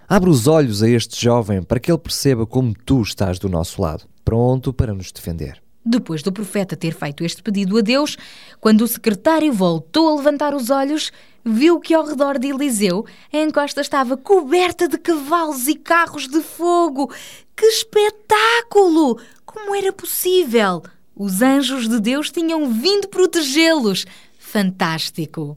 abre 0.07 0.29
os 0.29 0.47
olhos 0.47 0.83
a 0.83 0.91
este 0.91 1.18
jovem 1.24 1.62
para 1.62 1.81
que 1.81 1.91
ele 1.91 1.99
perceba 1.99 2.47
como 2.47 2.74
tu 2.85 3.01
estás 3.01 3.39
do 3.39 3.49
nosso 3.49 3.81
lado, 3.81 4.05
pronto 4.22 4.74
para 4.74 4.93
nos 4.93 5.11
defender. 5.11 5.66
Depois 5.91 6.22
do 6.22 6.30
profeta 6.30 6.76
ter 6.76 6.93
feito 6.93 7.24
este 7.24 7.43
pedido 7.43 7.78
a 7.78 7.80
Deus, 7.80 8.18
quando 8.61 8.82
o 8.82 8.86
secretário 8.86 9.51
voltou 9.51 10.11
a 10.11 10.16
levantar 10.16 10.55
os 10.55 10.68
olhos, 10.68 11.11
viu 11.43 11.80
que 11.80 11.95
ao 11.95 12.05
redor 12.05 12.39
de 12.39 12.49
Eliseu 12.49 13.07
a 13.32 13.39
encosta 13.39 13.80
estava 13.80 14.14
coberta 14.14 14.86
de 14.86 14.99
cavalos 14.99 15.66
e 15.66 15.74
carros 15.74 16.28
de 16.28 16.43
fogo. 16.43 17.11
Que 17.57 17.64
espetáculo! 17.64 19.18
Como 19.47 19.74
era 19.74 19.91
possível? 19.91 20.82
Os 21.16 21.41
anjos 21.41 21.89
de 21.89 21.99
Deus 22.01 22.30
tinham 22.30 22.70
vindo 22.70 23.09
protegê-los. 23.09 24.05
Fantástico! 24.39 25.57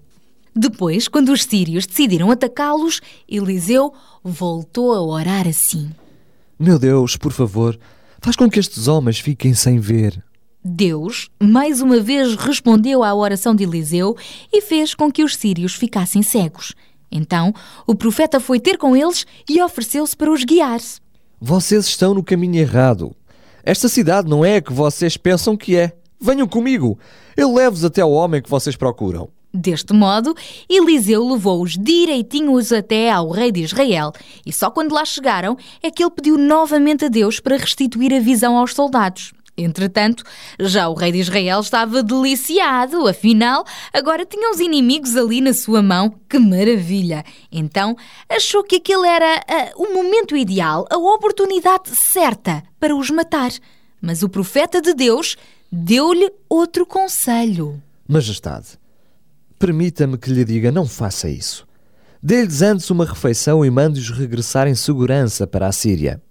Depois, 0.56 1.10
quando 1.10 1.34
os 1.34 1.44
sírios 1.44 1.86
decidiram 1.86 2.32
atacá-los, 2.32 3.02
Eliseu 3.28 3.94
voltou 4.24 4.94
a 4.94 5.02
orar 5.02 5.46
assim: 5.46 5.92
Meu 6.58 6.80
Deus, 6.80 7.18
por 7.18 7.34
favor, 7.34 7.78
faz 8.22 8.36
com 8.36 8.50
que 8.50 8.60
estes 8.60 8.88
homens 8.88 9.20
fiquem 9.20 9.54
sem 9.54 9.80
ver. 9.80 10.24
Deus, 10.64 11.30
mais 11.42 11.82
uma 11.82 12.00
vez, 12.00 12.36
respondeu 12.36 13.04
à 13.04 13.14
oração 13.16 13.56
de 13.56 13.64
Eliseu 13.64 14.16
e 14.54 14.62
fez 14.62 14.94
com 14.94 15.12
que 15.12 15.24
os 15.24 15.36
sírios 15.36 15.74
ficassem 15.74 16.22
cegos. 16.22 16.76
Então, 17.12 17.52
o 17.88 17.96
profeta 17.96 18.40
foi 18.40 18.60
ter 18.60 18.78
com 18.78 18.96
eles 18.96 19.26
e 19.50 19.62
ofereceu-se 19.62 20.16
para 20.16 20.32
os 20.32 20.44
guiar. 20.44 20.80
Vocês 21.40 21.88
estão 21.88 22.14
no 22.14 22.24
caminho 22.24 22.60
errado. 22.60 23.16
Esta 23.64 23.90
cidade 23.90 24.30
não 24.30 24.46
é 24.46 24.58
a 24.58 24.62
que 24.62 24.72
vocês 24.72 25.18
pensam 25.18 25.58
que 25.58 25.76
é. 25.76 25.94
Venham 26.20 26.48
comigo. 26.48 26.98
Eu 27.36 27.52
levo-vos 27.54 27.84
até 27.84 28.02
ao 28.02 28.12
homem 28.12 28.42
que 28.42 28.50
vocês 28.50 28.76
procuram. 28.76 29.30
Deste 29.54 29.94
modo, 29.94 30.34
Eliseu 30.70 31.28
levou-os 31.28 31.78
direitinhos 31.78 32.72
até 32.72 33.12
ao 33.12 33.30
rei 33.30 33.52
de 33.52 33.62
Israel, 33.62 34.14
e 34.46 34.54
só 34.54 34.72
quando 34.72 34.94
lá 34.94 35.04
chegaram 35.04 35.58
é 35.84 35.92
que 35.92 36.02
ele 36.02 36.12
pediu 36.12 36.38
novamente 36.38 37.06
a 37.06 37.10
Deus 37.10 37.40
para 37.40 37.58
restituir 37.58 38.14
a 38.14 38.20
visão 38.20 38.58
aos 38.58 38.74
soldados. 38.74 39.34
Entretanto, 39.58 40.24
já 40.60 40.88
o 40.88 40.94
rei 40.94 41.12
de 41.12 41.20
Israel 41.20 41.60
estava 41.60 42.02
deliciado, 42.02 43.08
afinal, 43.08 43.66
agora 43.94 44.26
tinha 44.26 44.50
os 44.52 44.60
inimigos 44.60 45.16
ali 45.16 45.42
na 45.42 45.54
sua 45.54 45.84
mão. 45.84 46.16
Que 46.30 46.40
maravilha! 46.40 47.24
Então, 47.52 47.96
achou 48.30 48.64
que 48.64 48.78
aquele 48.78 49.08
era 49.08 49.38
uh, 49.76 49.84
o 49.84 49.94
momento 49.94 50.36
ideal, 50.36 50.86
a 50.90 50.98
oportunidade 50.98 51.90
certa 51.90 52.64
para 52.80 52.96
os 52.96 53.10
matar. 53.10 53.52
Mas 54.02 54.24
o 54.24 54.30
profeta 54.30 54.82
de 54.82 54.94
Deus 54.94 55.36
deu-lhe 55.72 56.32
outro 56.50 56.86
conselho. 56.86 57.82
Majestade, 58.08 58.80
permita-me 59.62 60.18
que 60.18 60.32
lhe 60.32 60.44
diga: 60.44 60.72
não 60.72 60.88
faça 60.88 61.30
isso. 61.30 61.68
Dê-lhes 62.22 62.62
antes 62.62 62.90
uma 62.90 63.06
refeição 63.06 63.64
e 63.64 63.70
mande-os 63.70 64.10
regressar 64.10 64.68
em 64.68 64.76
segurança 64.76 65.46
para 65.46 65.68
a 65.68 65.72
Síria. 65.72 66.22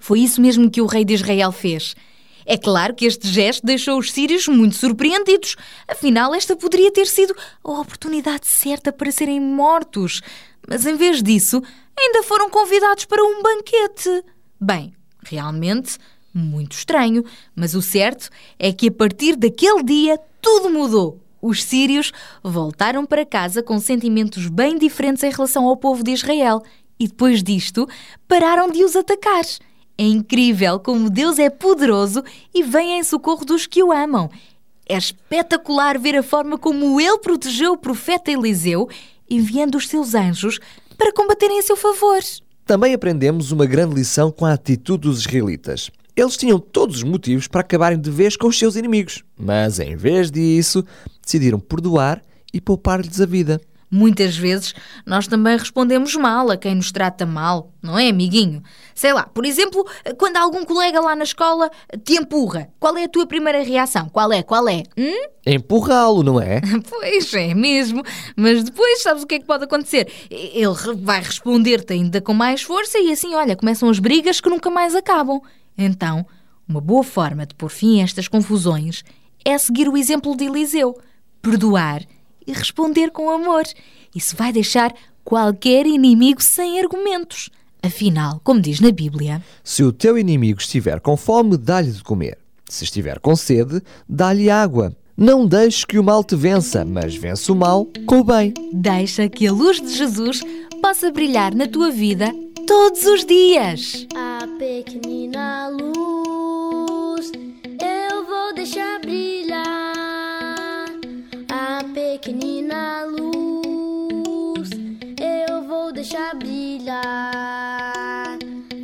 Foi 0.00 0.20
isso 0.20 0.40
mesmo 0.40 0.70
que 0.70 0.80
o 0.80 0.86
rei 0.86 1.04
de 1.04 1.14
Israel 1.14 1.50
fez. 1.50 1.96
É 2.44 2.56
claro 2.56 2.94
que 2.94 3.04
este 3.04 3.26
gesto 3.26 3.66
deixou 3.66 3.98
os 3.98 4.12
sírios 4.12 4.46
muito 4.46 4.76
surpreendidos. 4.76 5.56
Afinal, 5.88 6.32
esta 6.32 6.56
poderia 6.56 6.92
ter 6.92 7.06
sido 7.06 7.34
a 7.64 7.70
oportunidade 7.80 8.46
certa 8.46 8.92
para 8.92 9.10
serem 9.10 9.40
mortos. 9.40 10.22
Mas 10.68 10.86
em 10.86 10.96
vez 10.96 11.22
disso, 11.22 11.60
ainda 11.98 12.22
foram 12.22 12.48
convidados 12.48 13.04
para 13.04 13.24
um 13.24 13.42
banquete. 13.42 14.24
Bem, 14.60 14.94
realmente, 15.24 15.98
Muito 16.38 16.72
estranho, 16.72 17.24
mas 17.54 17.74
o 17.74 17.80
certo 17.80 18.28
é 18.58 18.70
que 18.70 18.88
a 18.88 18.92
partir 18.92 19.36
daquele 19.36 19.82
dia 19.82 20.20
tudo 20.42 20.68
mudou. 20.68 21.25
Os 21.40 21.62
sírios 21.62 22.12
voltaram 22.42 23.04
para 23.04 23.26
casa 23.26 23.62
com 23.62 23.78
sentimentos 23.78 24.48
bem 24.48 24.78
diferentes 24.78 25.22
em 25.22 25.30
relação 25.30 25.66
ao 25.66 25.76
povo 25.76 26.02
de 26.02 26.12
Israel 26.12 26.62
e 26.98 27.06
depois 27.06 27.42
disto 27.42 27.88
pararam 28.26 28.70
de 28.70 28.82
os 28.82 28.96
atacar. 28.96 29.44
É 29.98 30.04
incrível 30.04 30.78
como 30.78 31.08
Deus 31.08 31.38
é 31.38 31.48
poderoso 31.48 32.22
e 32.54 32.62
vem 32.62 32.98
em 32.98 33.02
socorro 33.02 33.44
dos 33.44 33.66
que 33.66 33.82
o 33.82 33.92
amam. 33.92 34.30
É 34.88 34.96
espetacular 34.96 35.98
ver 35.98 36.16
a 36.16 36.22
forma 36.22 36.58
como 36.58 37.00
ele 37.00 37.18
protegeu 37.18 37.72
o 37.72 37.78
profeta 37.78 38.30
Eliseu, 38.30 38.88
enviando 39.28 39.76
os 39.76 39.88
seus 39.88 40.14
anjos 40.14 40.60
para 40.96 41.12
combaterem 41.12 41.58
a 41.58 41.62
seu 41.62 41.76
favor. 41.76 42.20
Também 42.64 42.94
aprendemos 42.94 43.52
uma 43.52 43.66
grande 43.66 43.94
lição 43.94 44.30
com 44.30 44.44
a 44.44 44.52
atitude 44.52 45.02
dos 45.02 45.20
israelitas. 45.20 45.90
Eles 46.14 46.36
tinham 46.36 46.58
todos 46.58 46.96
os 46.96 47.02
motivos 47.02 47.46
para 47.46 47.60
acabarem 47.60 48.00
de 48.00 48.10
vez 48.10 48.36
com 48.36 48.46
os 48.48 48.58
seus 48.58 48.74
inimigos, 48.74 49.22
mas 49.38 49.78
em 49.78 49.96
vez 49.96 50.30
disso, 50.30 50.84
decidiram 51.26 51.58
perdoar 51.58 52.22
e 52.54 52.60
poupar-lhes 52.60 53.20
a 53.20 53.26
vida. 53.26 53.60
Muitas 53.88 54.36
vezes 54.36 54.74
nós 55.04 55.28
também 55.28 55.56
respondemos 55.56 56.16
mal 56.16 56.50
a 56.50 56.56
quem 56.56 56.74
nos 56.74 56.90
trata 56.90 57.24
mal, 57.24 57.72
não 57.80 57.96
é, 57.96 58.08
amiguinho? 58.08 58.60
Sei 58.94 59.12
lá, 59.12 59.22
por 59.22 59.44
exemplo, 59.44 59.86
quando 60.18 60.38
algum 60.38 60.64
colega 60.64 61.00
lá 61.00 61.14
na 61.14 61.22
escola 61.22 61.70
te 62.04 62.14
empurra, 62.14 62.68
qual 62.80 62.96
é 62.96 63.04
a 63.04 63.08
tua 63.08 63.26
primeira 63.26 63.62
reação? 63.62 64.08
Qual 64.08 64.32
é? 64.32 64.42
Qual 64.42 64.68
é? 64.68 64.82
Hum? 64.98 65.28
Empurrá-lo, 65.46 66.24
não 66.24 66.40
é? 66.40 66.60
Pois 66.90 67.32
é 67.34 67.54
mesmo, 67.54 68.02
mas 68.36 68.64
depois 68.64 69.02
sabes 69.02 69.22
o 69.22 69.26
que 69.26 69.36
é 69.36 69.38
que 69.38 69.46
pode 69.46 69.64
acontecer? 69.64 70.10
Ele 70.30 70.74
vai 70.96 71.22
responder-te 71.22 71.92
ainda 71.92 72.20
com 72.20 72.34
mais 72.34 72.62
força 72.62 72.98
e 72.98 73.12
assim, 73.12 73.34
olha, 73.34 73.54
começam 73.54 73.88
as 73.88 74.00
brigas 74.00 74.40
que 74.40 74.50
nunca 74.50 74.68
mais 74.68 74.96
acabam. 74.96 75.40
Então, 75.78 76.26
uma 76.68 76.80
boa 76.80 77.04
forma 77.04 77.46
de 77.46 77.54
pôr 77.54 77.70
fim 77.70 78.00
a 78.00 78.04
estas 78.04 78.26
confusões 78.26 79.04
é 79.44 79.56
seguir 79.56 79.88
o 79.88 79.96
exemplo 79.96 80.36
de 80.36 80.44
Eliseu, 80.44 80.98
perdoar 81.42 82.02
e 82.46 82.52
responder 82.52 83.10
com 83.10 83.30
amor. 83.30 83.64
Isso 84.14 84.36
vai 84.36 84.52
deixar 84.52 84.94
qualquer 85.24 85.86
inimigo 85.86 86.42
sem 86.42 86.80
argumentos. 86.80 87.50
Afinal, 87.82 88.40
como 88.42 88.60
diz 88.60 88.80
na 88.80 88.90
Bíblia, 88.90 89.42
Se 89.62 89.82
o 89.82 89.92
teu 89.92 90.18
inimigo 90.18 90.60
estiver 90.60 91.00
com 91.00 91.16
fome, 91.16 91.56
dá-lhe 91.56 91.92
de 91.92 92.02
comer. 92.02 92.38
Se 92.68 92.84
estiver 92.84 93.20
com 93.20 93.36
sede, 93.36 93.80
dá-lhe 94.08 94.50
água. 94.50 94.96
Não 95.16 95.46
deixes 95.46 95.84
que 95.84 95.98
o 95.98 96.04
mal 96.04 96.22
te 96.22 96.36
vença, 96.36 96.84
mas 96.84 97.14
vence 97.14 97.50
o 97.50 97.54
mal 97.54 97.86
com 98.06 98.20
o 98.20 98.24
bem. 98.24 98.52
deixa 98.72 99.28
que 99.28 99.46
a 99.46 99.52
luz 99.52 99.80
de 99.80 99.94
Jesus 99.94 100.42
possa 100.82 101.10
brilhar 101.10 101.54
na 101.54 101.66
tua 101.66 101.90
vida 101.90 102.30
todos 102.66 103.04
os 103.06 103.24
dias. 103.24 104.06
A 104.14 104.46
pequenina 104.58 105.68
luz 105.68 107.32
eu 107.80 108.26
vou 108.26 108.54
deixar 108.54 109.00
deixar 115.96 116.34
brilhar. 116.36 117.02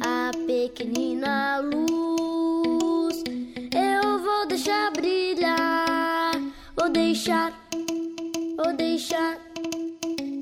A 0.00 0.30
pequenina 0.46 1.60
luz 1.60 3.22
eu 3.70 4.18
vou 4.18 4.46
deixar 4.46 4.90
brilhar. 4.92 6.32
Vou 6.74 6.88
deixar, 6.88 7.52
vou 8.56 8.72
deixar, 8.72 9.36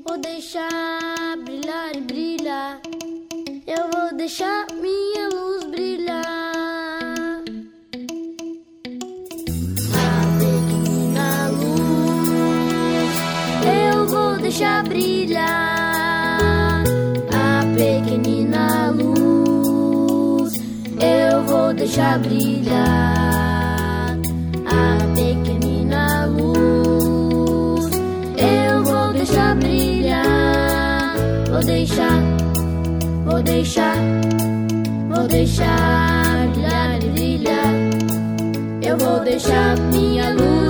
vou 0.07 0.17
deixar 0.17 1.37
brilhar 1.43 1.93
e 1.93 2.01
brilhar. 2.01 2.79
Eu 3.67 3.89
vou 3.91 4.15
deixar 4.15 4.65
minha 4.71 5.27
luz 5.27 5.65
brilhar. 5.65 6.23
A 9.93 10.09
pequenina 10.39 11.49
luz, 11.49 13.13
eu 13.93 14.07
vou 14.07 14.37
deixar 14.37 14.83
brilhar. 14.85 15.10
Deixar 21.91 22.19
brilhar. 22.19 22.87
A 24.65 24.97
pequenina 25.13 26.25
luz, 26.25 27.89
eu 28.37 28.83
vou 28.83 29.11
deixar 29.11 29.55
brilhar. 29.57 31.15
Vou 31.49 31.59
deixar. 31.59 32.21
Vou 33.25 33.43
deixar, 33.43 33.97
vou 35.09 35.27
deixar 35.27 36.47
brilhar 36.53 36.99
brilhar. 37.11 37.73
Eu 38.81 38.97
vou 38.97 39.19
deixar 39.19 39.77
minha 39.91 40.29
luz 40.29 40.60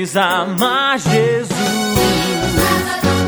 Fez 0.00 0.16
amar 0.16 0.98
Jesus. 0.98 1.50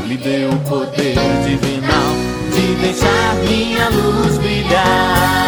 Me 0.06 0.16
deu 0.16 0.48
o 0.48 0.58
poder 0.60 1.16
divinal 1.44 2.14
de 2.50 2.74
deixar 2.80 3.34
minha 3.46 3.90
luz 3.90 4.38
brilhar. 4.38 5.46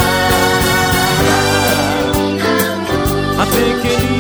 A 3.41 3.47
pequenina 3.47 4.14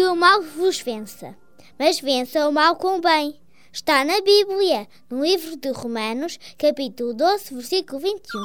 que 0.00 0.06
o 0.06 0.16
mal 0.16 0.40
vos 0.40 0.80
vença, 0.80 1.36
mas 1.78 2.00
vença 2.00 2.48
o 2.48 2.52
mal 2.52 2.74
com 2.76 2.96
o 2.96 3.00
bem. 3.02 3.38
Está 3.70 4.02
na 4.02 4.18
Bíblia, 4.22 4.88
no 5.10 5.22
livro 5.22 5.58
de 5.58 5.70
Romanos, 5.72 6.38
capítulo 6.56 7.12
12, 7.12 7.54
versículo 7.54 8.00
21. 8.00 8.40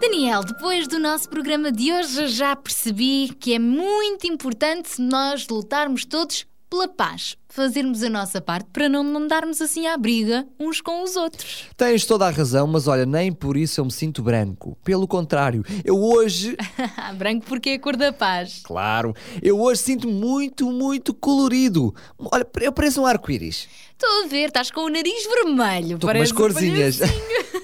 Daniel, 0.00 0.42
depois 0.42 0.88
do 0.88 0.98
nosso 0.98 1.28
programa 1.28 1.70
de 1.70 1.92
hoje, 1.92 2.28
já 2.28 2.56
percebi 2.56 3.36
que 3.38 3.52
é 3.52 3.58
muito 3.58 4.26
importante 4.26 5.02
nós 5.02 5.46
lutarmos 5.48 6.06
todos 6.06 6.46
pela 6.72 6.88
paz, 6.88 7.36
fazermos 7.50 8.02
a 8.02 8.08
nossa 8.08 8.40
parte 8.40 8.66
para 8.72 8.88
não 8.88 9.02
andarmos 9.14 9.60
assim 9.60 9.86
à 9.86 9.94
briga 9.94 10.46
uns 10.58 10.80
com 10.80 11.02
os 11.02 11.16
outros. 11.16 11.66
Tens 11.76 12.06
toda 12.06 12.26
a 12.26 12.30
razão, 12.30 12.66
mas 12.66 12.88
olha, 12.88 13.04
nem 13.04 13.30
por 13.30 13.58
isso 13.58 13.78
eu 13.78 13.84
me 13.84 13.92
sinto 13.92 14.22
branco. 14.22 14.74
Pelo 14.82 15.06
contrário, 15.06 15.62
eu 15.84 16.02
hoje. 16.02 16.56
branco 17.18 17.44
porque 17.44 17.68
é 17.68 17.74
a 17.74 17.78
cor 17.78 17.94
da 17.94 18.10
paz. 18.10 18.62
Claro, 18.64 19.14
eu 19.42 19.60
hoje 19.60 19.82
sinto 19.82 20.08
muito, 20.08 20.72
muito 20.72 21.12
colorido. 21.12 21.94
Olha, 22.18 22.46
eu 22.62 22.72
pareço 22.72 23.02
um 23.02 23.06
arco-íris. 23.06 23.68
Estou 23.90 24.24
a 24.24 24.28
ver, 24.28 24.48
estás 24.48 24.70
com 24.70 24.80
o 24.80 24.88
nariz 24.88 25.24
vermelho. 25.26 25.96
Estou 25.96 26.10
com 26.10 26.16
umas 26.16 26.32
corzinhas. 26.32 27.00
o 27.00 27.60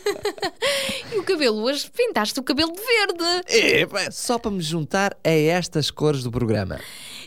cabelo, 1.28 1.62
hoje 1.62 1.90
pintaste 1.94 2.40
o 2.40 2.42
cabelo 2.42 2.72
de 2.72 2.80
verde. 2.80 3.44
É, 3.48 4.10
só 4.10 4.38
para 4.38 4.50
me 4.50 4.62
juntar 4.62 5.14
a 5.22 5.28
estas 5.28 5.90
cores 5.90 6.22
do 6.22 6.30
programa. 6.30 6.80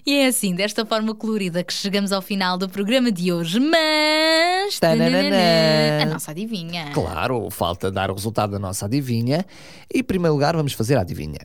E 0.04 0.16
é 0.16 0.26
assim, 0.26 0.56
desta 0.56 0.84
forma 0.84 1.14
colorida, 1.14 1.64
que 1.64 1.72
chegamos 1.72 2.12
ao 2.12 2.20
final 2.20 2.58
do 2.58 2.68
programa 2.68 3.12
de 3.12 3.32
hoje. 3.32 3.60
Mas. 3.60 4.80
Tananana. 4.80 6.02
A 6.02 6.06
nossa 6.08 6.32
adivinha. 6.32 6.90
Claro, 6.94 7.48
falta 7.52 7.92
dar 7.92 8.10
o 8.10 8.16
resultado 8.16 8.54
da 8.54 8.60
nossa 8.60 8.88
adivinha. 8.88 9.46
E, 9.94 10.00
em 10.00 10.04
primeiro 10.04 10.34
lugar, 10.34 10.56
vamos 10.56 10.74
fazer 10.74 10.98
a 10.98 11.02
adivinha. 11.02 11.42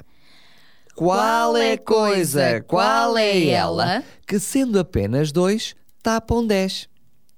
Qual 0.95 1.59
é 1.59 1.75
a 1.75 1.79
coisa, 1.79 2.65
qual 2.67 3.19
é 3.19 3.49
ela, 3.49 4.03
que 4.27 4.39
sendo 4.39 4.79
apenas 4.79 5.31
dois, 5.31 5.77
tapam 6.03 6.47
dez? 6.47 6.89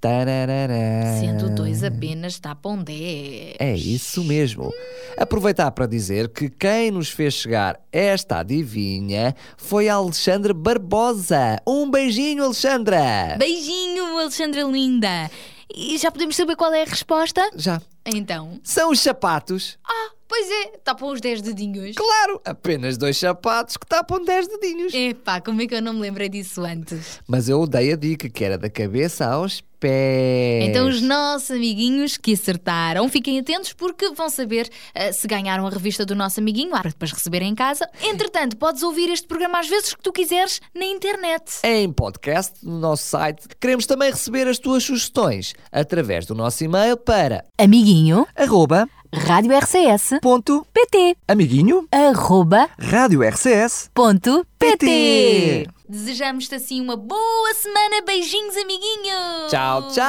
Tararara. 0.00 1.18
Sendo 1.20 1.50
dois 1.50 1.82
apenas, 1.82 2.38
tapam 2.38 2.82
dez. 2.82 3.54
É 3.58 3.74
isso 3.74 4.22
mesmo. 4.22 4.72
Aproveitar 5.16 5.70
para 5.72 5.86
dizer 5.86 6.28
que 6.28 6.48
quem 6.48 6.92
nos 6.92 7.08
fez 7.08 7.34
chegar 7.34 7.80
esta 7.90 8.38
adivinha 8.38 9.34
foi 9.56 9.88
a 9.88 9.94
Alexandra 9.94 10.54
Barbosa. 10.54 11.60
Um 11.66 11.90
beijinho, 11.90 12.44
Alexandra! 12.44 13.36
Beijinho, 13.38 14.18
Alexandra 14.18 14.62
Linda! 14.62 15.30
E 15.74 15.98
já 15.98 16.10
podemos 16.10 16.36
saber 16.36 16.54
qual 16.54 16.72
é 16.72 16.82
a 16.82 16.86
resposta? 16.86 17.50
Já. 17.56 17.82
Então. 18.06 18.60
São 18.62 18.90
os 18.90 19.00
sapatos. 19.00 19.78
Ah, 19.84 20.10
pois 20.28 20.50
é, 20.50 20.78
tapam 20.84 21.10
os 21.10 21.20
10 21.20 21.42
dedinhos. 21.42 21.96
Claro, 21.96 22.40
apenas 22.44 22.96
dois 22.96 23.16
sapatos 23.16 23.76
que 23.76 23.86
tapam 23.86 24.22
10 24.22 24.48
dedinhos. 24.48 24.94
Epá, 24.94 25.40
como 25.40 25.62
é 25.62 25.66
que 25.66 25.74
eu 25.74 25.82
não 25.82 25.94
me 25.94 26.00
lembrei 26.00 26.28
disso 26.28 26.62
antes? 26.62 27.20
Mas 27.26 27.48
eu 27.48 27.66
dei 27.66 27.92
a 27.92 27.96
dica 27.96 28.28
que 28.28 28.44
era 28.44 28.58
da 28.58 28.68
cabeça 28.68 29.26
aos 29.26 29.62
pés. 29.78 30.64
Então, 30.64 30.88
os 30.88 31.00
nossos 31.00 31.50
amiguinhos 31.50 32.16
que 32.16 32.34
acertaram, 32.34 33.08
fiquem 33.08 33.38
atentos 33.38 33.72
porque 33.72 34.10
vão 34.10 34.28
saber 34.28 34.68
uh, 34.68 35.12
se 35.12 35.26
ganharam 35.26 35.66
a 35.66 35.70
revista 35.70 36.04
do 36.04 36.14
nosso 36.14 36.40
amiguinho, 36.40 36.70
para 36.70 36.90
depois 36.90 37.12
receberem 37.12 37.50
em 37.50 37.54
casa. 37.54 37.88
Entretanto, 38.02 38.56
podes 38.56 38.82
ouvir 38.82 39.10
este 39.10 39.26
programa 39.26 39.60
às 39.60 39.68
vezes 39.68 39.94
que 39.94 40.02
tu 40.02 40.12
quiseres 40.12 40.60
na 40.74 40.84
internet. 40.84 41.58
Em 41.64 41.90
podcast, 41.92 42.54
no 42.62 42.78
nosso 42.78 43.04
site. 43.04 43.46
Queremos 43.60 43.86
também 43.86 44.10
receber 44.10 44.46
as 44.48 44.58
tuas 44.58 44.82
sugestões 44.82 45.54
através 45.70 46.26
do 46.26 46.34
nosso 46.34 46.62
e-mail 46.64 46.96
para 46.96 47.44
amiguinho 47.56 48.26
arroba 48.36 48.88
rádio 49.12 49.56
RCS 49.56 50.18
ponto 50.20 50.66
pt 50.72 51.16
amiguinho 51.26 51.86
arroba 51.90 52.68
rádio 52.78 53.22
RCS 53.22 53.90
ponto 53.94 54.46
pt 54.58 55.66
Desejamos-te 55.88 56.54
assim 56.54 56.82
uma 56.82 56.98
boa 56.98 57.54
semana. 57.54 58.02
Beijinhos, 58.06 58.54
amiguinhos. 58.58 59.48
Tchau, 59.48 59.88
tchau. 59.88 60.06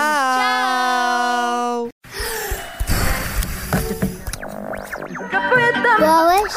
Boas. 6.00 6.54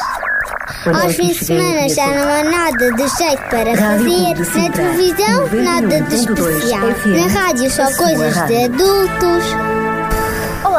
Aos 1.01 1.15
fins 1.15 1.39
de 1.39 1.45
semana 1.45 1.87
já 1.87 2.07
não 2.07 2.27
há 2.27 2.43
nada 2.43 2.91
de 2.91 3.07
jeito 3.17 3.43
para 3.49 3.77
fazer. 3.77 4.35
Na 4.59 4.69
televisão, 4.69 5.47
nada 5.63 6.01
de 6.01 6.15
especial. 6.15 6.87
Na 7.05 7.27
rádio, 7.27 7.71
só 7.71 7.85
coisas 7.95 8.35
de 8.47 8.65
adultos. 8.65 9.45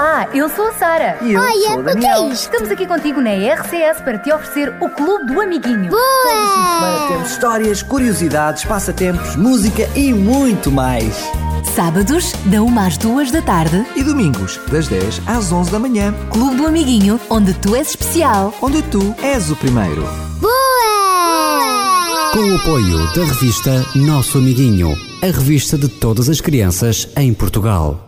Olá, 0.04 0.28
eu 0.34 0.50
sou 0.50 0.66
a 0.66 0.72
Sara. 0.74 1.16
E 1.22 1.32
eu 1.32 1.40
Olha, 1.40 1.68
sou 1.68 1.80
o 1.80 1.98
que 1.98 2.06
é 2.06 2.28
isto? 2.28 2.52
Estamos 2.52 2.70
aqui 2.70 2.86
contigo 2.86 3.22
na 3.22 3.30
RCS 3.30 4.02
para 4.02 4.18
te 4.18 4.30
oferecer 4.30 4.68
o 4.78 4.90
Clube 4.90 5.32
do 5.32 5.40
Amiguinho. 5.40 5.90
Boa! 5.90 7.08
Temos 7.08 7.30
histórias, 7.30 7.82
curiosidades, 7.82 8.66
passatempos, 8.66 9.34
música 9.34 9.88
e 9.96 10.12
muito 10.12 10.70
mais. 10.70 11.16
Sábados, 11.74 12.34
da 12.44 12.62
1 12.62 12.78
às 12.80 12.98
2 12.98 13.30
da 13.30 13.40
tarde. 13.40 13.82
E 13.96 14.04
domingos, 14.04 14.60
das 14.70 14.88
10 14.88 15.22
às 15.26 15.50
11 15.50 15.70
da 15.70 15.78
manhã. 15.78 16.12
Clube 16.30 16.56
do 16.56 16.66
Amiguinho, 16.66 17.18
onde 17.30 17.54
tu 17.54 17.74
és 17.74 17.88
especial. 17.88 18.52
Onde 18.60 18.82
tu 18.82 19.14
és 19.22 19.50
o 19.50 19.56
primeiro. 19.56 20.02
Boa! 20.38 20.52
Com 22.34 22.40
o 22.40 22.56
apoio 22.56 22.98
da 23.14 23.24
revista 23.24 23.82
Nosso 23.94 24.36
Amiguinho, 24.36 24.94
a 25.22 25.26
revista 25.26 25.78
de 25.78 25.88
todas 25.88 26.28
as 26.28 26.42
crianças 26.42 27.08
em 27.16 27.32
Portugal. 27.32 28.03